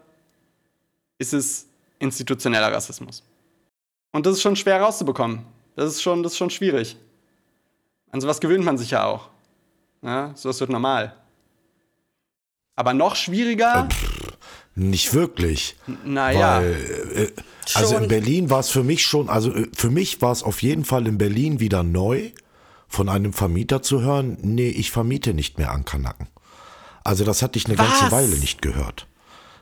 [1.18, 1.66] ist es
[1.98, 3.22] institutioneller Rassismus.
[4.12, 5.44] Und das ist schon schwer rauszubekommen.
[5.76, 6.96] Das ist schon, das ist schon schwierig.
[8.10, 9.28] An sowas gewöhnt man sich ja auch.
[10.02, 11.16] Ja, sowas wird normal.
[12.76, 13.88] Aber noch schwieriger.
[14.76, 15.76] Äh, nicht wirklich.
[16.04, 16.60] Naja.
[16.60, 16.72] Weil,
[17.14, 17.32] äh,
[17.74, 20.62] also in Berlin war es für mich schon, also äh, für mich war es auf
[20.62, 22.30] jeden Fall in Berlin wieder neu,
[22.88, 26.28] von einem Vermieter zu hören, nee, ich vermiete nicht mehr an Kanaken.
[27.02, 27.88] Also das hatte ich eine Was?
[27.88, 29.06] ganze Weile nicht gehört.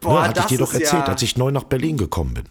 [0.01, 2.45] Boah, ne, hatte ich dir doch erzählt, ja als ich neu nach Berlin gekommen bin.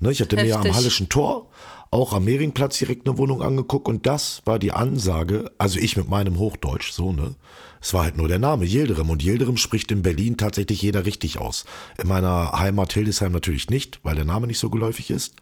[0.00, 0.54] Ne, ich hatte Heftig.
[0.54, 1.48] mir am Hallischen Tor
[1.90, 6.08] auch am Mehringplatz direkt eine Wohnung angeguckt und das war die Ansage, also ich mit
[6.08, 7.34] meinem Hochdeutsch, so, ne?
[7.80, 9.08] Es war halt nur der Name, Yildirim.
[9.10, 11.64] Und Yildirim spricht in Berlin tatsächlich jeder richtig aus.
[11.98, 15.34] In meiner Heimat Hildesheim natürlich nicht, weil der Name nicht so geläufig ist.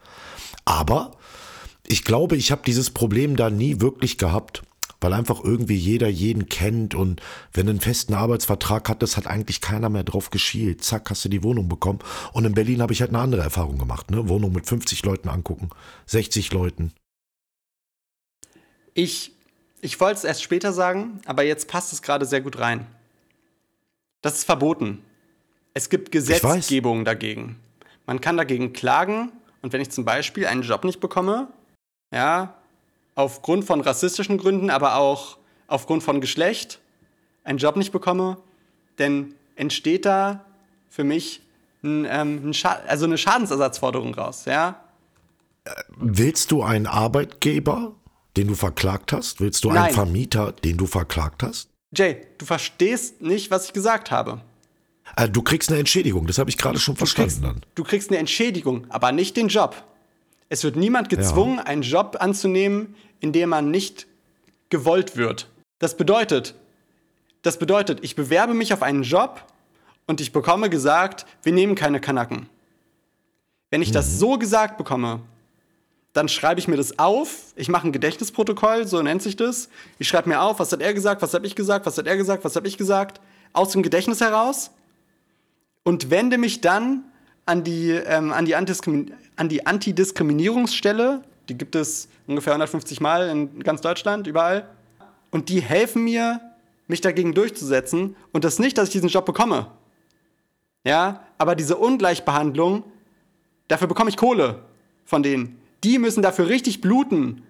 [0.65, 1.11] Aber
[1.87, 4.63] ich glaube, ich habe dieses Problem da nie wirklich gehabt,
[5.01, 7.21] weil einfach irgendwie jeder jeden kennt und
[7.53, 10.83] wenn du einen festen Arbeitsvertrag hattest, hat eigentlich keiner mehr drauf geschielt.
[10.83, 11.99] Zack, hast du die Wohnung bekommen.
[12.33, 14.11] Und in Berlin habe ich halt eine andere Erfahrung gemacht.
[14.11, 14.27] Ne?
[14.29, 15.69] Wohnung mit 50 Leuten angucken,
[16.05, 16.93] 60 Leuten.
[18.93, 19.38] Ich
[19.81, 22.85] ich wollte es erst später sagen, aber jetzt passt es gerade sehr gut rein.
[24.21, 25.03] Das ist verboten.
[25.73, 27.57] Es gibt Gesetzgebung dagegen.
[28.05, 31.47] Man kann dagegen klagen und wenn ich zum Beispiel einen Job nicht bekomme,
[32.11, 32.55] ja,
[33.15, 35.37] aufgrund von rassistischen Gründen, aber auch
[35.67, 36.79] aufgrund von Geschlecht,
[37.43, 38.37] einen Job nicht bekomme,
[38.97, 40.45] dann entsteht da
[40.89, 41.41] für mich
[41.83, 42.53] ein, ähm, ein
[42.87, 44.81] also eine Schadensersatzforderung raus, ja.
[45.97, 47.93] Willst du einen Arbeitgeber
[48.37, 49.39] den du verklagt hast?
[49.39, 49.85] Willst du Nein.
[49.85, 51.69] einen Vermieter, den du verklagt hast?
[51.95, 54.41] Jay, du verstehst nicht, was ich gesagt habe.
[55.15, 57.41] Äh, du kriegst eine Entschädigung, das habe ich gerade schon du verstanden.
[57.41, 57.67] Kriegst.
[57.75, 59.83] Du kriegst eine Entschädigung, aber nicht den Job.
[60.49, 61.63] Es wird niemand gezwungen, ja.
[61.63, 64.07] einen Job anzunehmen, in dem man nicht
[64.69, 65.49] gewollt wird.
[65.79, 66.55] Das bedeutet,
[67.41, 69.45] das bedeutet, ich bewerbe mich auf einen Job
[70.07, 72.49] und ich bekomme gesagt, wir nehmen keine Kanaken.
[73.69, 73.93] Wenn ich mhm.
[73.93, 75.21] das so gesagt bekomme,
[76.19, 77.53] dann schreibe ich mir das auf.
[77.55, 79.69] Ich mache ein Gedächtnisprotokoll, so nennt sich das.
[79.99, 82.17] Ich schreibe mir auf, was hat er gesagt, was habe ich gesagt, was hat er
[82.17, 83.21] gesagt, was habe ich gesagt,
[83.53, 84.71] aus dem Gedächtnis heraus
[85.83, 87.05] und wende mich dann
[87.45, 91.23] an die, ähm, an die, Antidiskrimin an die Antidiskriminierungsstelle.
[91.47, 94.67] Die gibt es ungefähr 150 Mal in ganz Deutschland, überall.
[95.31, 96.41] Und die helfen mir,
[96.87, 98.17] mich dagegen durchzusetzen.
[98.33, 99.67] Und das nicht, dass ich diesen Job bekomme.
[100.83, 102.83] Ja, aber diese Ungleichbehandlung,
[103.69, 104.65] dafür bekomme ich Kohle
[105.05, 107.43] von denen die müssen dafür richtig bluten.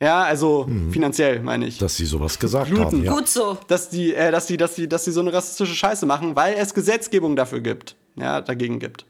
[0.00, 0.92] Ja, also hm.
[0.92, 1.78] finanziell meine ich.
[1.78, 2.84] Dass sie sowas gesagt bluten.
[2.84, 3.04] haben.
[3.04, 3.12] Ja.
[3.12, 3.58] Gut so.
[3.66, 6.54] Dass die, äh, dass die, dass die, dass die so eine rassistische Scheiße machen, weil
[6.54, 7.96] es Gesetzgebung dafür gibt.
[8.16, 9.06] Ja, dagegen gibt.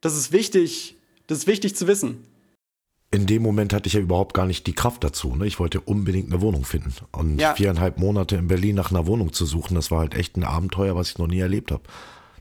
[0.00, 0.96] Das ist wichtig.
[1.26, 2.24] Das ist wichtig zu wissen.
[3.10, 5.36] In dem Moment hatte ich ja überhaupt gar nicht die Kraft dazu.
[5.36, 5.46] Ne?
[5.46, 6.92] Ich wollte unbedingt eine Wohnung finden.
[7.12, 7.54] Und ja.
[7.54, 10.96] viereinhalb Monate in Berlin nach einer Wohnung zu suchen, das war halt echt ein Abenteuer,
[10.96, 11.84] was ich noch nie erlebt habe.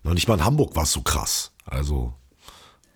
[0.01, 1.51] Noch nicht mal in Hamburg war es so krass.
[1.65, 2.13] Also,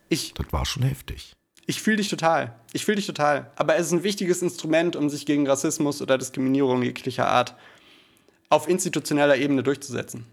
[0.10, 1.37] ich, das war schon heftig.
[1.70, 2.56] Ich fühle dich total.
[2.72, 3.52] Ich fühle dich total.
[3.58, 7.56] Aber es ist ein wichtiges Instrument, um sich gegen Rassismus oder Diskriminierung jeglicher Art
[8.50, 10.26] auf institutioneller Ebene durchzusetzen.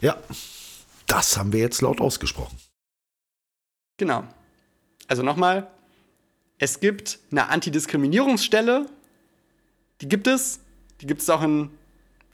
[0.00, 0.16] Ja,
[1.06, 2.56] das haben wir jetzt laut ausgesprochen.
[3.98, 4.24] Genau.
[5.06, 5.66] Also nochmal,
[6.58, 8.86] es gibt eine Antidiskriminierungsstelle,
[10.00, 10.60] die gibt es,
[11.02, 11.70] die gibt es auch in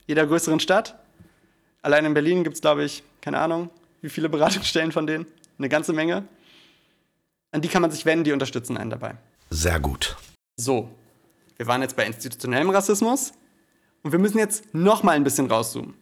[0.07, 0.99] jeder größeren Stadt.
[1.83, 3.70] Allein in Berlin gibt es, glaube ich, keine Ahnung,
[4.03, 5.27] wie viele Beratungsstellen von denen.
[5.59, 6.29] Eine ganze Menge.
[7.55, 9.14] An die kann man sich wenden, die unterstützen einen dabei.
[9.49, 10.17] Sehr gut.
[10.57, 10.93] So,
[11.57, 13.33] wir waren jetzt bei institutionellem Rassismus
[14.03, 15.95] und wir müssen jetzt noch mal ein bisschen rauszoomen.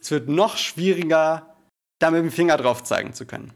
[0.00, 1.54] Es wird noch schwieriger,
[1.98, 3.52] da mit dem Finger drauf zeigen zu können.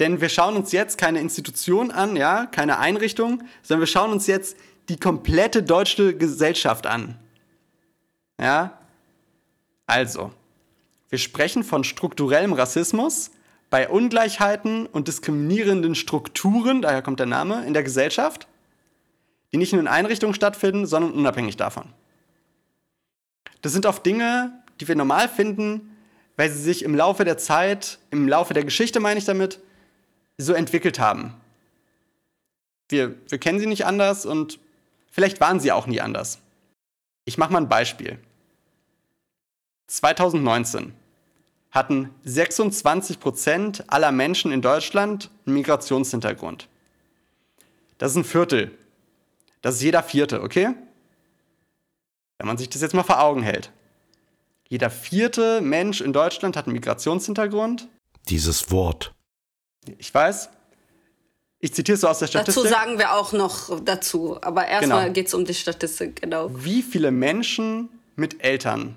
[0.00, 4.26] Denn wir schauen uns jetzt keine Institution an, ja, keine Einrichtung, sondern wir schauen uns
[4.26, 4.56] jetzt
[4.88, 7.18] die komplette deutsche Gesellschaft an.
[8.40, 8.78] Ja?
[9.84, 10.32] Also,
[11.10, 13.30] wir sprechen von strukturellem Rassismus
[13.72, 18.46] bei Ungleichheiten und diskriminierenden Strukturen, daher kommt der Name, in der Gesellschaft,
[19.50, 21.86] die nicht nur in Einrichtungen stattfinden, sondern unabhängig davon.
[23.62, 25.96] Das sind oft Dinge, die wir normal finden,
[26.36, 29.58] weil sie sich im Laufe der Zeit, im Laufe der Geschichte meine ich damit,
[30.36, 31.32] so entwickelt haben.
[32.90, 34.58] Wir, wir kennen sie nicht anders und
[35.10, 36.40] vielleicht waren sie auch nie anders.
[37.24, 38.18] Ich mache mal ein Beispiel.
[39.86, 40.92] 2019
[41.72, 46.68] hatten 26 Prozent aller Menschen in Deutschland einen Migrationshintergrund.
[47.98, 48.70] Das ist ein Viertel.
[49.62, 50.74] Das ist jeder Vierte, okay?
[52.38, 53.72] Wenn man sich das jetzt mal vor Augen hält.
[54.68, 57.88] Jeder vierte Mensch in Deutschland hat einen Migrationshintergrund.
[58.28, 59.14] Dieses Wort.
[59.98, 60.50] Ich weiß.
[61.58, 62.64] Ich zitiere es so aus der Statistik.
[62.64, 64.38] Dazu sagen wir auch noch dazu.
[64.42, 65.12] Aber erstmal genau.
[65.12, 66.50] geht es um die Statistik, genau.
[66.52, 68.96] Wie viele Menschen mit Eltern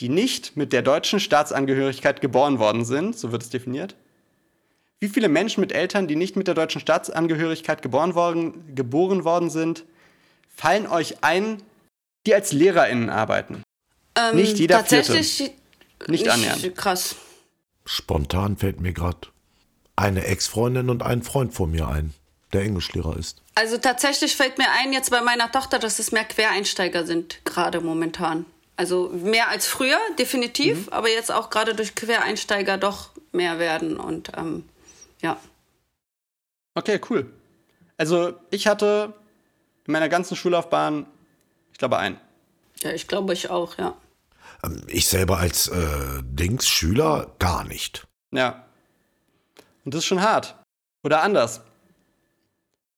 [0.00, 3.94] die nicht mit der deutschen Staatsangehörigkeit geboren worden sind, so wird es definiert.
[5.00, 9.50] Wie viele Menschen mit Eltern, die nicht mit der deutschen Staatsangehörigkeit geboren worden, geboren worden
[9.50, 9.84] sind,
[10.54, 11.62] fallen euch ein,
[12.26, 13.62] die als LehrerInnen arbeiten?
[14.16, 15.54] Ähm, nicht jeder tatsächlich Vierte.
[16.08, 16.76] Nicht, nicht annähernd.
[16.76, 17.16] Krass.
[17.84, 19.28] Spontan fällt mir gerade
[19.96, 22.14] eine Ex-Freundin und ein Freund vor mir ein,
[22.52, 23.42] der Englischlehrer ist.
[23.54, 27.80] Also tatsächlich fällt mir ein jetzt bei meiner Tochter, dass es mehr Quereinsteiger sind, gerade
[27.80, 28.46] momentan.
[28.76, 30.92] Also mehr als früher, definitiv, mhm.
[30.92, 34.64] aber jetzt auch gerade durch Quereinsteiger doch mehr werden und ähm,
[35.20, 35.38] ja.
[36.74, 37.30] Okay, cool.
[37.96, 39.12] Also ich hatte
[39.86, 41.06] in meiner ganzen Schullaufbahn,
[41.72, 42.18] ich glaube, einen.
[42.80, 43.96] Ja, ich glaube, ich auch, ja.
[44.64, 48.06] Ähm, ich selber als äh, Dings Schüler gar nicht.
[48.30, 48.64] Ja.
[49.84, 50.56] Und das ist schon hart.
[51.04, 51.60] Oder anders.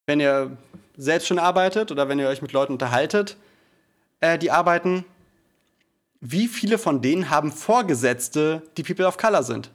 [0.06, 0.56] Wenn ihr
[0.96, 3.36] selbst schon arbeitet oder wenn ihr euch mit Leuten unterhaltet,
[4.20, 5.04] äh, die arbeiten,
[6.26, 9.70] wie viele von denen haben Vorgesetzte, die People of Color sind?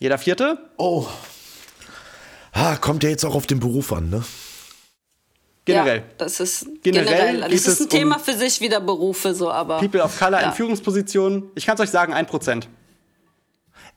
[0.00, 0.58] Jeder vierte?
[0.78, 1.06] Oh.
[2.52, 4.24] Ah, kommt ja jetzt auch auf den Beruf an, ne?
[5.66, 5.98] Generell.
[5.98, 7.32] Ja, das ist generell.
[7.32, 7.50] generell.
[7.50, 9.78] Das ist ein Thema um für sich wieder Berufe so, aber.
[9.78, 10.48] People of Color ja.
[10.48, 11.50] in Führungspositionen.
[11.54, 12.68] Ich kann es euch sagen, ein Prozent.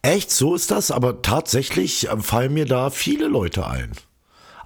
[0.02, 3.92] Echt, so ist das, aber tatsächlich äh, fallen mir da viele Leute ein.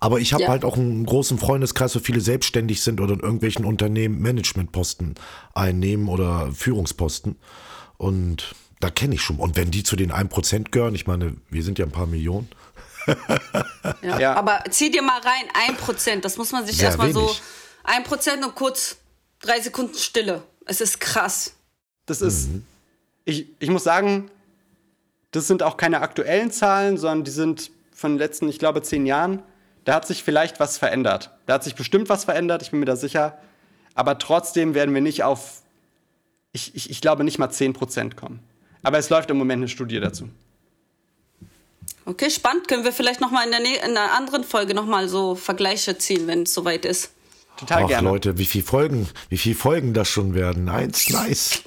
[0.04, 0.50] Aber ich habe ja.
[0.50, 5.16] halt auch einen großen Freundeskreis, wo viele selbstständig sind oder in irgendwelchen Unternehmen Managementposten
[5.54, 7.38] einnehmen oder Führungsposten.
[7.96, 9.38] Und da kenne ich schon.
[9.38, 12.50] Und wenn die zu den 1% gehören, ich meine, wir sind ja ein paar Millionen.
[14.02, 14.20] ja.
[14.20, 14.34] ja.
[14.34, 17.34] Aber zieh dir mal rein, 1%, das muss man sich erstmal so.
[17.86, 18.98] 1% und kurz
[19.40, 20.44] drei Sekunden Stille.
[20.66, 21.54] Es ist krass.
[22.08, 22.50] Das ist.
[22.50, 22.66] Mhm.
[23.24, 24.30] Ich, ich muss sagen,
[25.32, 29.06] das sind auch keine aktuellen Zahlen, sondern die sind von den letzten, ich glaube, zehn
[29.06, 29.44] Jahren
[29.86, 31.32] da hat sich vielleicht was verändert.
[31.46, 33.38] Da hat sich bestimmt was verändert, ich bin mir da sicher.
[33.96, 35.62] Aber trotzdem werden wir nicht auf,
[36.52, 38.40] ich, ich, ich glaube, nicht mal 10% kommen.
[38.82, 40.30] Aber es läuft im Moment eine Studie dazu.
[42.06, 42.68] Okay, spannend.
[42.68, 45.98] Können wir vielleicht noch mal in, der, in einer anderen Folge noch mal so Vergleiche
[45.98, 47.12] ziehen, wenn es soweit ist.
[47.58, 48.10] Total Ach, gerne.
[48.10, 50.68] Leute, wie viele Folgen, wie viele Folgen das schon werden?
[50.70, 51.64] Eins, nice.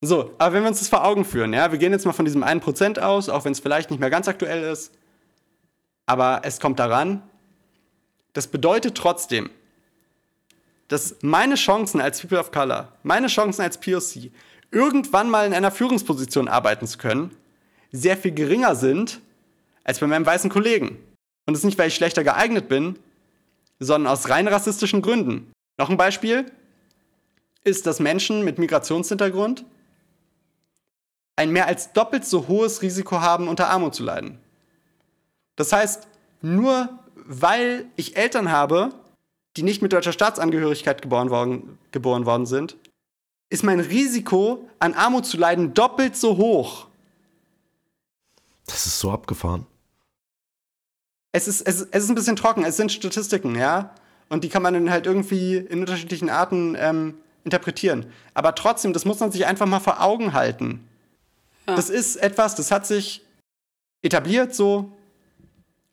[0.00, 2.24] So, aber wenn wir uns das vor Augen führen, ja, wir gehen jetzt mal von
[2.24, 4.92] diesem 1% aus, auch wenn es vielleicht nicht mehr ganz aktuell ist
[6.06, 7.22] aber es kommt daran.
[8.32, 9.50] Das bedeutet trotzdem,
[10.88, 14.30] dass meine Chancen als People of Color, meine Chancen als POC,
[14.70, 17.34] irgendwann mal in einer Führungsposition arbeiten zu können,
[17.92, 19.20] sehr viel geringer sind
[19.84, 20.98] als bei meinem weißen Kollegen.
[21.46, 22.98] Und das nicht, weil ich schlechter geeignet bin,
[23.78, 25.52] sondern aus rein rassistischen Gründen.
[25.78, 26.50] Noch ein Beispiel
[27.62, 29.64] ist, dass Menschen mit Migrationshintergrund
[31.36, 34.38] ein mehr als doppelt so hohes Risiko haben, unter Armut zu leiden.
[35.56, 36.06] Das heißt,
[36.42, 38.90] nur weil ich Eltern habe,
[39.56, 42.76] die nicht mit deutscher Staatsangehörigkeit geboren worden, geboren worden sind,
[43.50, 46.88] ist mein Risiko, an Armut zu leiden, doppelt so hoch.
[48.66, 49.66] Das ist so abgefahren.
[51.32, 53.94] Es ist, es, es ist ein bisschen trocken, es sind Statistiken, ja.
[54.28, 57.14] Und die kann man dann halt irgendwie in unterschiedlichen Arten ähm,
[57.44, 58.06] interpretieren.
[58.32, 60.88] Aber trotzdem, das muss man sich einfach mal vor Augen halten.
[61.68, 61.76] Ja.
[61.76, 63.22] Das ist etwas, das hat sich
[64.02, 64.93] etabliert so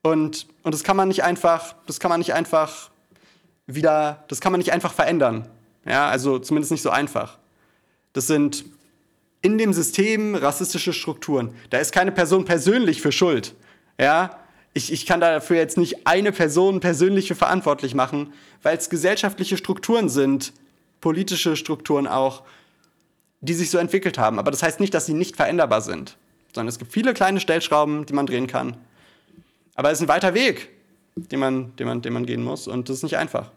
[0.03, 2.89] und, und das kann man nicht einfach, das kann man nicht einfach
[3.67, 5.47] wieder, das kann man nicht einfach verändern.
[5.85, 7.37] Ja, also zumindest nicht so einfach.
[8.13, 8.65] Das sind
[9.41, 11.55] in dem System rassistische Strukturen.
[11.69, 13.55] Da ist keine Person persönlich für schuld.
[13.99, 14.37] Ja,
[14.73, 19.57] ich, ich kann dafür jetzt nicht eine Person persönlich für verantwortlich machen, weil es gesellschaftliche
[19.57, 20.53] Strukturen sind,
[21.01, 22.43] politische Strukturen auch,
[23.41, 24.39] die sich so entwickelt haben.
[24.39, 26.17] Aber das heißt nicht, dass sie nicht veränderbar sind.
[26.53, 28.77] sondern es gibt viele kleine Stellschrauben, die man drehen kann.
[29.75, 30.69] Aber es ist ein weiter Weg,
[31.15, 33.51] den man, den man, den man gehen muss und das ist nicht einfach.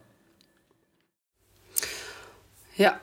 [2.77, 3.01] Ja.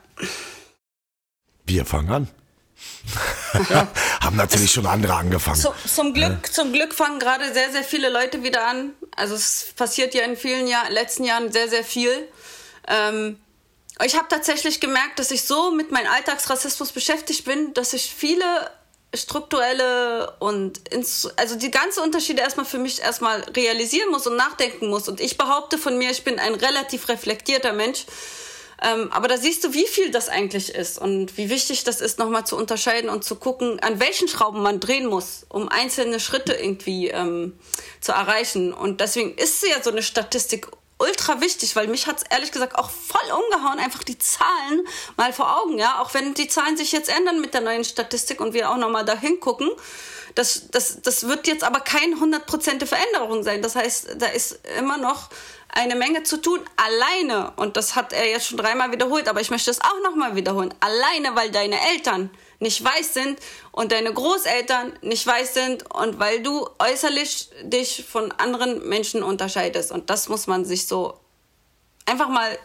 [1.65, 2.28] Wir fangen an.
[4.21, 5.60] Haben natürlich schon andere angefangen.
[5.60, 6.52] Zu, zum, Glück, ja.
[6.52, 8.93] zum Glück fangen gerade sehr, sehr viele Leute wieder an.
[9.15, 12.28] Also es passiert ja in vielen Jahr, letzten Jahren sehr, sehr viel.
[12.88, 13.39] Ähm,
[14.04, 18.71] ich habe tatsächlich gemerkt, dass ich so mit meinem Alltagsrassismus beschäftigt bin, dass ich viele
[19.13, 24.88] strukturelle und ins, also die ganzen Unterschiede erstmal für mich erstmal realisieren muss und nachdenken
[24.89, 25.08] muss.
[25.10, 28.06] Und ich behaupte von mir, ich bin ein relativ reflektierter Mensch.
[28.84, 32.17] Ähm, aber da siehst du, wie viel das eigentlich ist und wie wichtig das ist,
[32.17, 36.54] nochmal zu unterscheiden und zu gucken, an welchen Schrauben man drehen muss, um einzelne Schritte
[36.54, 37.54] irgendwie ähm,
[38.00, 38.74] zu erreichen.
[38.74, 40.67] Und deswegen ist ja so eine Statistik
[41.02, 44.88] ultra wichtig, weil mich hat es ehrlich gesagt auch voll umgehauen, einfach die Zahlen
[45.18, 46.00] mal vor Augen, ja.
[46.00, 49.06] Auch wenn die Zahlen sich jetzt ändern mit der neuen Statistik und wir auch nochmal
[49.06, 49.70] da hingucken.
[50.36, 53.62] Das, das, das wird jetzt aber keine hundertprozentige Veränderung sein.
[53.62, 55.30] Das heißt, da ist immer noch
[55.74, 57.52] eine Menge zu tun, alleine.
[57.56, 60.74] Und das hat er jetzt schon dreimal wiederholt, aber ich möchte es auch nochmal wiederholen.
[60.80, 62.30] Alleine, weil deine Eltern
[62.62, 63.39] nicht weiß sind
[63.71, 69.91] und deine Großeltern nicht weiß sind und weil du äußerlich dich von anderen Menschen unterscheidest.
[69.91, 71.19] Und das muss man sich so
[72.06, 72.58] einfach mal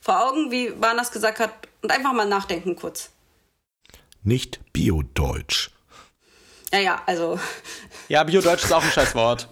[0.00, 3.10] vor Augen, wie Barnas gesagt hat, und einfach mal nachdenken kurz.
[4.22, 5.70] Nicht Biodeutsch.
[6.72, 7.40] Ja, ja, also.
[8.08, 9.48] Ja, Biodeutsch ist auch ein scheiß Wort.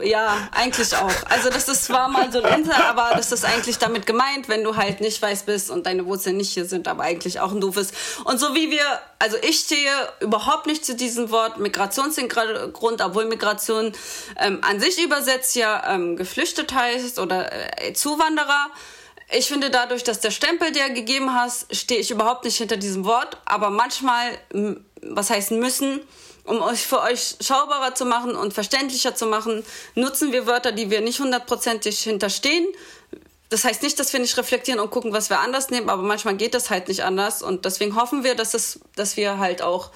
[0.00, 1.12] Ja, eigentlich auch.
[1.28, 4.64] Also das ist zwar mal so ein Inter, aber das ist eigentlich damit gemeint, wenn
[4.64, 7.60] du halt nicht weiß bist und deine Wurzeln nicht hier sind, aber eigentlich auch ein
[7.60, 7.92] doofes.
[8.24, 8.84] Und so wie wir,
[9.18, 13.92] also ich stehe überhaupt nicht zu diesem Wort Migrationshintergrund, obwohl Migration
[14.38, 17.50] ähm, an sich übersetzt ja ähm, geflüchtet heißt oder
[17.82, 18.70] äh, Zuwanderer.
[19.30, 23.04] Ich finde dadurch, dass der Stempel, der gegeben hast, stehe ich überhaupt nicht hinter diesem
[23.04, 24.38] Wort, aber manchmal,
[25.02, 26.00] was heißt müssen,
[26.44, 30.90] um euch für euch schaubarer zu machen und verständlicher zu machen, nutzen wir Wörter, die
[30.90, 32.66] wir nicht hundertprozentig hinterstehen.
[33.48, 36.36] Das heißt nicht, dass wir nicht reflektieren und gucken, was wir anders nehmen, aber manchmal
[36.36, 39.90] geht das halt nicht anders und deswegen hoffen wir, dass es, dass wir halt auch,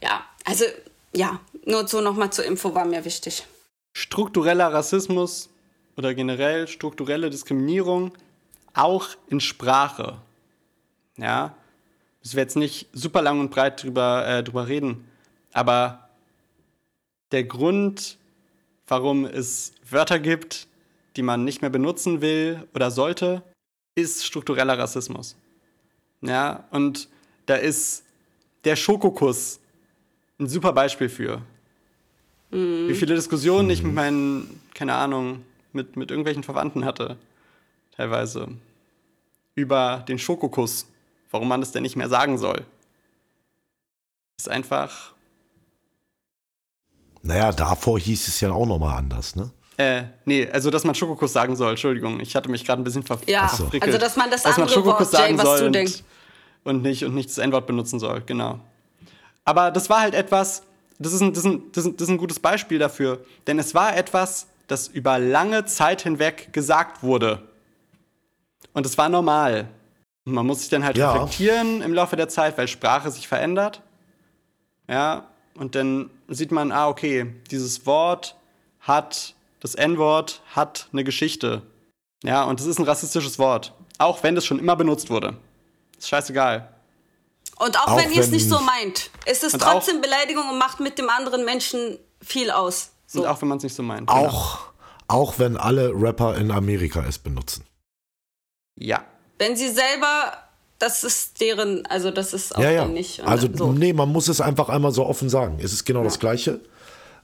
[0.00, 0.64] ja, also
[1.12, 3.44] ja, nur so nochmal zur Info war mir wichtig.
[3.92, 5.50] Struktureller Rassismus
[5.96, 8.12] oder generell strukturelle Diskriminierung
[8.74, 10.18] auch in Sprache.
[11.16, 11.54] Ja,
[12.22, 15.08] müssen wir jetzt nicht super lang und breit drüber, äh, drüber reden.
[15.52, 16.08] Aber
[17.30, 18.18] der Grund,
[18.86, 20.66] warum es Wörter gibt,
[21.16, 23.42] die man nicht mehr benutzen will oder sollte,
[23.94, 25.36] ist struktureller Rassismus.
[26.22, 27.08] Ja, und
[27.46, 28.04] da ist
[28.64, 29.60] der Schokokuss
[30.38, 31.42] ein super Beispiel für.
[32.50, 32.88] Mhm.
[32.88, 37.16] Wie viele Diskussionen ich mit meinen, keine Ahnung, mit, mit irgendwelchen Verwandten hatte,
[37.96, 38.48] teilweise,
[39.54, 40.86] über den Schokokuss,
[41.30, 42.64] warum man es denn nicht mehr sagen soll.
[44.38, 45.12] Ist einfach
[47.22, 49.50] naja, davor hieß es ja auch nochmal anders, ne?
[49.78, 53.02] Äh, nee, also dass man Schokokuss sagen soll, Entschuldigung, ich hatte mich gerade ein bisschen
[53.02, 53.84] ver ja, verfrickelt.
[53.84, 56.02] also dass man das dass andere man Wort, Jay, was du denkst.
[56.64, 58.60] Und nicht, und nicht das N-Wort benutzen soll, genau.
[59.44, 60.62] Aber das war halt etwas,
[60.98, 63.96] das ist, ein, das, ist ein, das, ist ein, gutes Beispiel dafür, denn es war
[63.96, 67.42] etwas, das über lange Zeit hinweg gesagt wurde.
[68.74, 69.68] Und es war normal.
[70.24, 71.12] Und man muss sich dann halt ja.
[71.12, 73.82] reflektieren im Laufe der Zeit, weil Sprache sich verändert.
[74.88, 78.36] Ja, und dann sieht man, ah, okay, dieses Wort
[78.80, 81.62] hat, das N-Wort hat eine Geschichte.
[82.24, 83.72] Ja, und es ist ein rassistisches Wort.
[83.98, 85.36] Auch wenn es schon immer benutzt wurde.
[85.98, 86.68] Ist scheißegal.
[87.58, 90.80] Und auch, auch wenn, ihr es nicht so meint, ist es trotzdem Beleidigung und macht
[90.80, 92.90] mit dem anderen Menschen viel aus.
[93.06, 93.20] So.
[93.20, 94.08] Und auch wenn man es nicht so meint.
[94.08, 94.72] Auch, genau.
[95.08, 97.64] auch wenn alle Rapper in Amerika es benutzen.
[98.76, 99.04] Ja.
[99.38, 100.32] Wenn sie selber
[100.82, 102.88] das ist deren, also das ist auch ja, ja.
[102.88, 103.22] nicht.
[103.22, 103.72] also so.
[103.72, 105.60] nee, man muss es einfach einmal so offen sagen.
[105.62, 106.06] Es ist genau ja.
[106.06, 106.60] das Gleiche.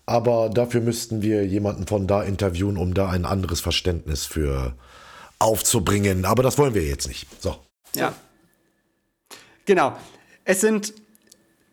[0.07, 4.75] Aber dafür müssten wir jemanden von da interviewen, um da ein anderes Verständnis für
[5.40, 6.25] aufzubringen.
[6.25, 7.27] Aber das wollen wir jetzt nicht.
[7.42, 7.57] So.
[7.97, 8.14] Ja.
[9.64, 9.97] Genau.
[10.44, 10.94] Es sind,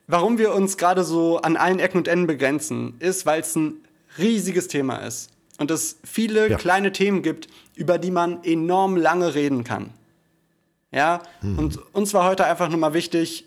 [0.08, 3.76] warum wir uns gerade so an allen Ecken und Enden begrenzen, ist, weil es ein
[4.17, 5.30] riesiges Thema ist.
[5.60, 6.58] Und es viele ja.
[6.58, 9.91] kleine Themen gibt, über die man enorm lange reden kann.
[10.96, 11.60] Ja, mhm.
[11.60, 13.46] und uns war heute einfach nur mal wichtig,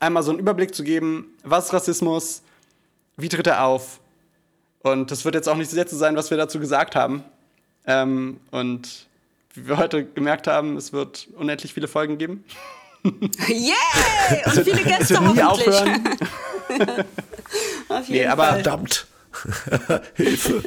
[0.00, 2.42] einmal so einen Überblick zu geben, was ist Rassismus,
[3.16, 4.00] wie tritt er auf.
[4.80, 7.22] Und das wird jetzt auch nicht das letzte sein, was wir dazu gesagt haben.
[7.86, 9.06] Ähm, und
[9.54, 12.44] wie wir heute gemerkt haben, es wird unendlich viele Folgen geben.
[13.48, 13.74] Yeah!
[14.46, 15.34] Und viele Gäste hoffentlich.
[15.34, 16.08] Nie aufhören.
[17.88, 18.62] Auf jeden nee, aber Fall.
[18.62, 19.06] verdammt.
[20.14, 20.62] Hilfe.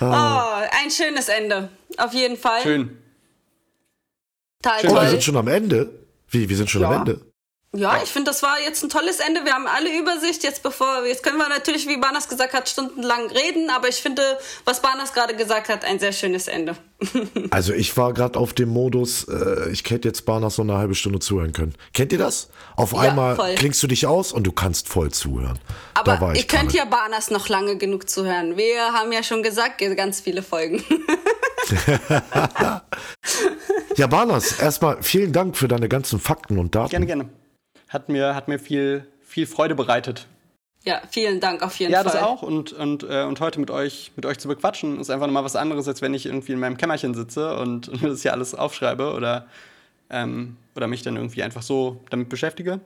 [0.00, 1.68] Oh, ein schönes Ende.
[1.98, 2.62] Auf jeden Fall.
[2.62, 2.98] Schön.
[4.62, 5.90] Total oh, wir sind schon am Ende.
[6.28, 6.98] Wie, wir sind schon am Ja.
[7.00, 7.29] Ende.
[7.72, 9.44] Ja, ich finde, das war jetzt ein tolles Ende.
[9.44, 10.42] Wir haben alle Übersicht.
[10.42, 13.70] Jetzt bevor, jetzt können wir natürlich, wie Barnas gesagt hat, stundenlang reden.
[13.70, 14.22] Aber ich finde,
[14.64, 16.76] was Barnas gerade gesagt hat, ein sehr schönes Ende.
[17.50, 20.94] Also ich war gerade auf dem Modus, äh, ich hätte jetzt Barnas so eine halbe
[20.94, 21.74] Stunde zuhören können.
[21.94, 22.50] Kennt ihr das?
[22.76, 23.54] Auf einmal voll.
[23.54, 25.58] klingst du dich aus und du kannst voll zuhören.
[25.94, 28.56] da Aber war ich ihr könnt ja Barnas noch lange genug zuhören.
[28.56, 30.84] Wir haben ja schon gesagt, ganz viele Folgen.
[33.96, 36.90] Ja, Barnas, erstmal vielen Dank für deine ganzen Fakten und Daten.
[36.90, 37.28] Gerne, gerne.
[37.90, 40.26] Hat mir, hat mir viel, viel Freude bereitet.
[40.84, 42.12] ja, vielen Dank auf jeden Ja, Fall.
[42.12, 42.40] das auch.
[42.42, 45.56] Und, und, äh, und heute mit euch, mit euch zu bequatschen, ist einfach nochmal was
[45.56, 48.54] anderes, als wenn ich irgendwie in meinem Kämmerchen sitze und, und mir das hier alles
[48.54, 49.46] aufschreibe oder,
[50.08, 52.80] ähm, oder mich dann irgendwie einfach so damit beschäftige.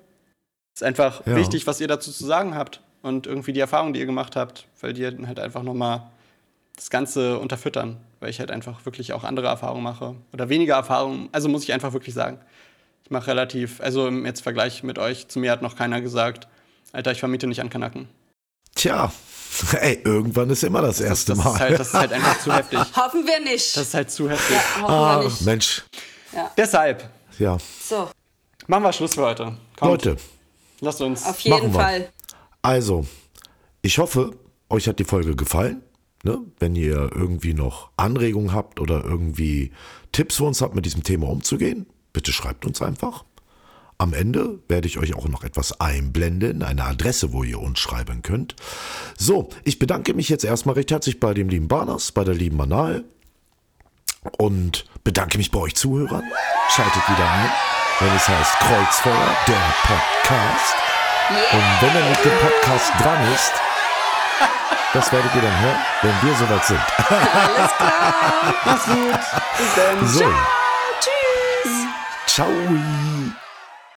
[0.74, 1.36] Es ist einfach Ja.
[1.36, 4.66] wichtig, was ihr dazu zu sagen habt und irgendwie die Erfahrungen, die ihr gemacht habt,
[4.80, 6.02] weil die halt einfach nochmal
[6.74, 11.28] das Ganze unterfüttern, weil ich halt einfach wirklich auch andere Erfahrungen mache oder weniger Erfahrungen.
[11.30, 12.40] Also muss ich einfach wirklich sagen.
[13.05, 16.48] Ich mache relativ, also im jetzt Vergleich mit euch, zu mir hat noch keiner gesagt,
[16.92, 18.09] Alter, ich vermiete nicht an Kanaken.
[18.74, 19.12] Tja,
[19.80, 21.55] ey, irgendwann ist immer das erste das, Mal.
[21.55, 22.78] Ist halt, das ist halt einfach zu heftig.
[22.96, 23.76] Hoffen wir nicht.
[23.76, 24.57] Das ist halt zu heftig.
[24.80, 25.42] Hoffen ah, wir nicht.
[25.42, 25.84] Mensch,
[26.57, 27.59] Deshalb ja.
[27.82, 28.09] So,
[28.66, 29.57] machen wir Schluss für heute.
[29.76, 30.16] Kommt, Leute,
[30.80, 31.24] lasst uns.
[31.24, 31.80] auf jeden Machen wir.
[31.80, 32.12] Fall.
[32.62, 33.07] also,
[33.82, 34.32] ich hoffe,
[34.68, 35.82] euch hat die Folge gefallen.
[36.22, 36.38] Ne?
[36.59, 39.72] Wenn ihr irgendwie noch Anregungen habt oder irgendwie
[40.12, 43.24] Tipps für uns habt, mit diesem Thema umzugehen, bitte schreibt uns einfach.
[43.98, 48.22] Am Ende werde ich euch auch noch etwas einblenden, eine Adresse, wo ihr uns schreiben
[48.22, 48.56] könnt.
[49.18, 52.56] So, ich bedanke mich jetzt erstmal recht herzlich bei dem lieben Barnas, bei der lieben
[52.56, 53.04] Manal
[54.38, 56.24] und bedanke mich bei euch Zuhörern.
[56.70, 57.50] Schaltet wieder ein,
[58.00, 60.74] wenn es heißt Kreuzfeuer, der Podcast.
[61.30, 63.52] Und wenn er mit dem Podcast dran ist,
[64.92, 66.80] das werdet ihr dann hören, wenn wir soweit sind.
[66.80, 68.54] Alles klar.
[68.64, 69.20] Mach's gut.
[69.58, 70.06] Bis dann.
[70.06, 70.24] So,
[71.00, 71.93] Tschüss.
[72.37, 73.43] 稍微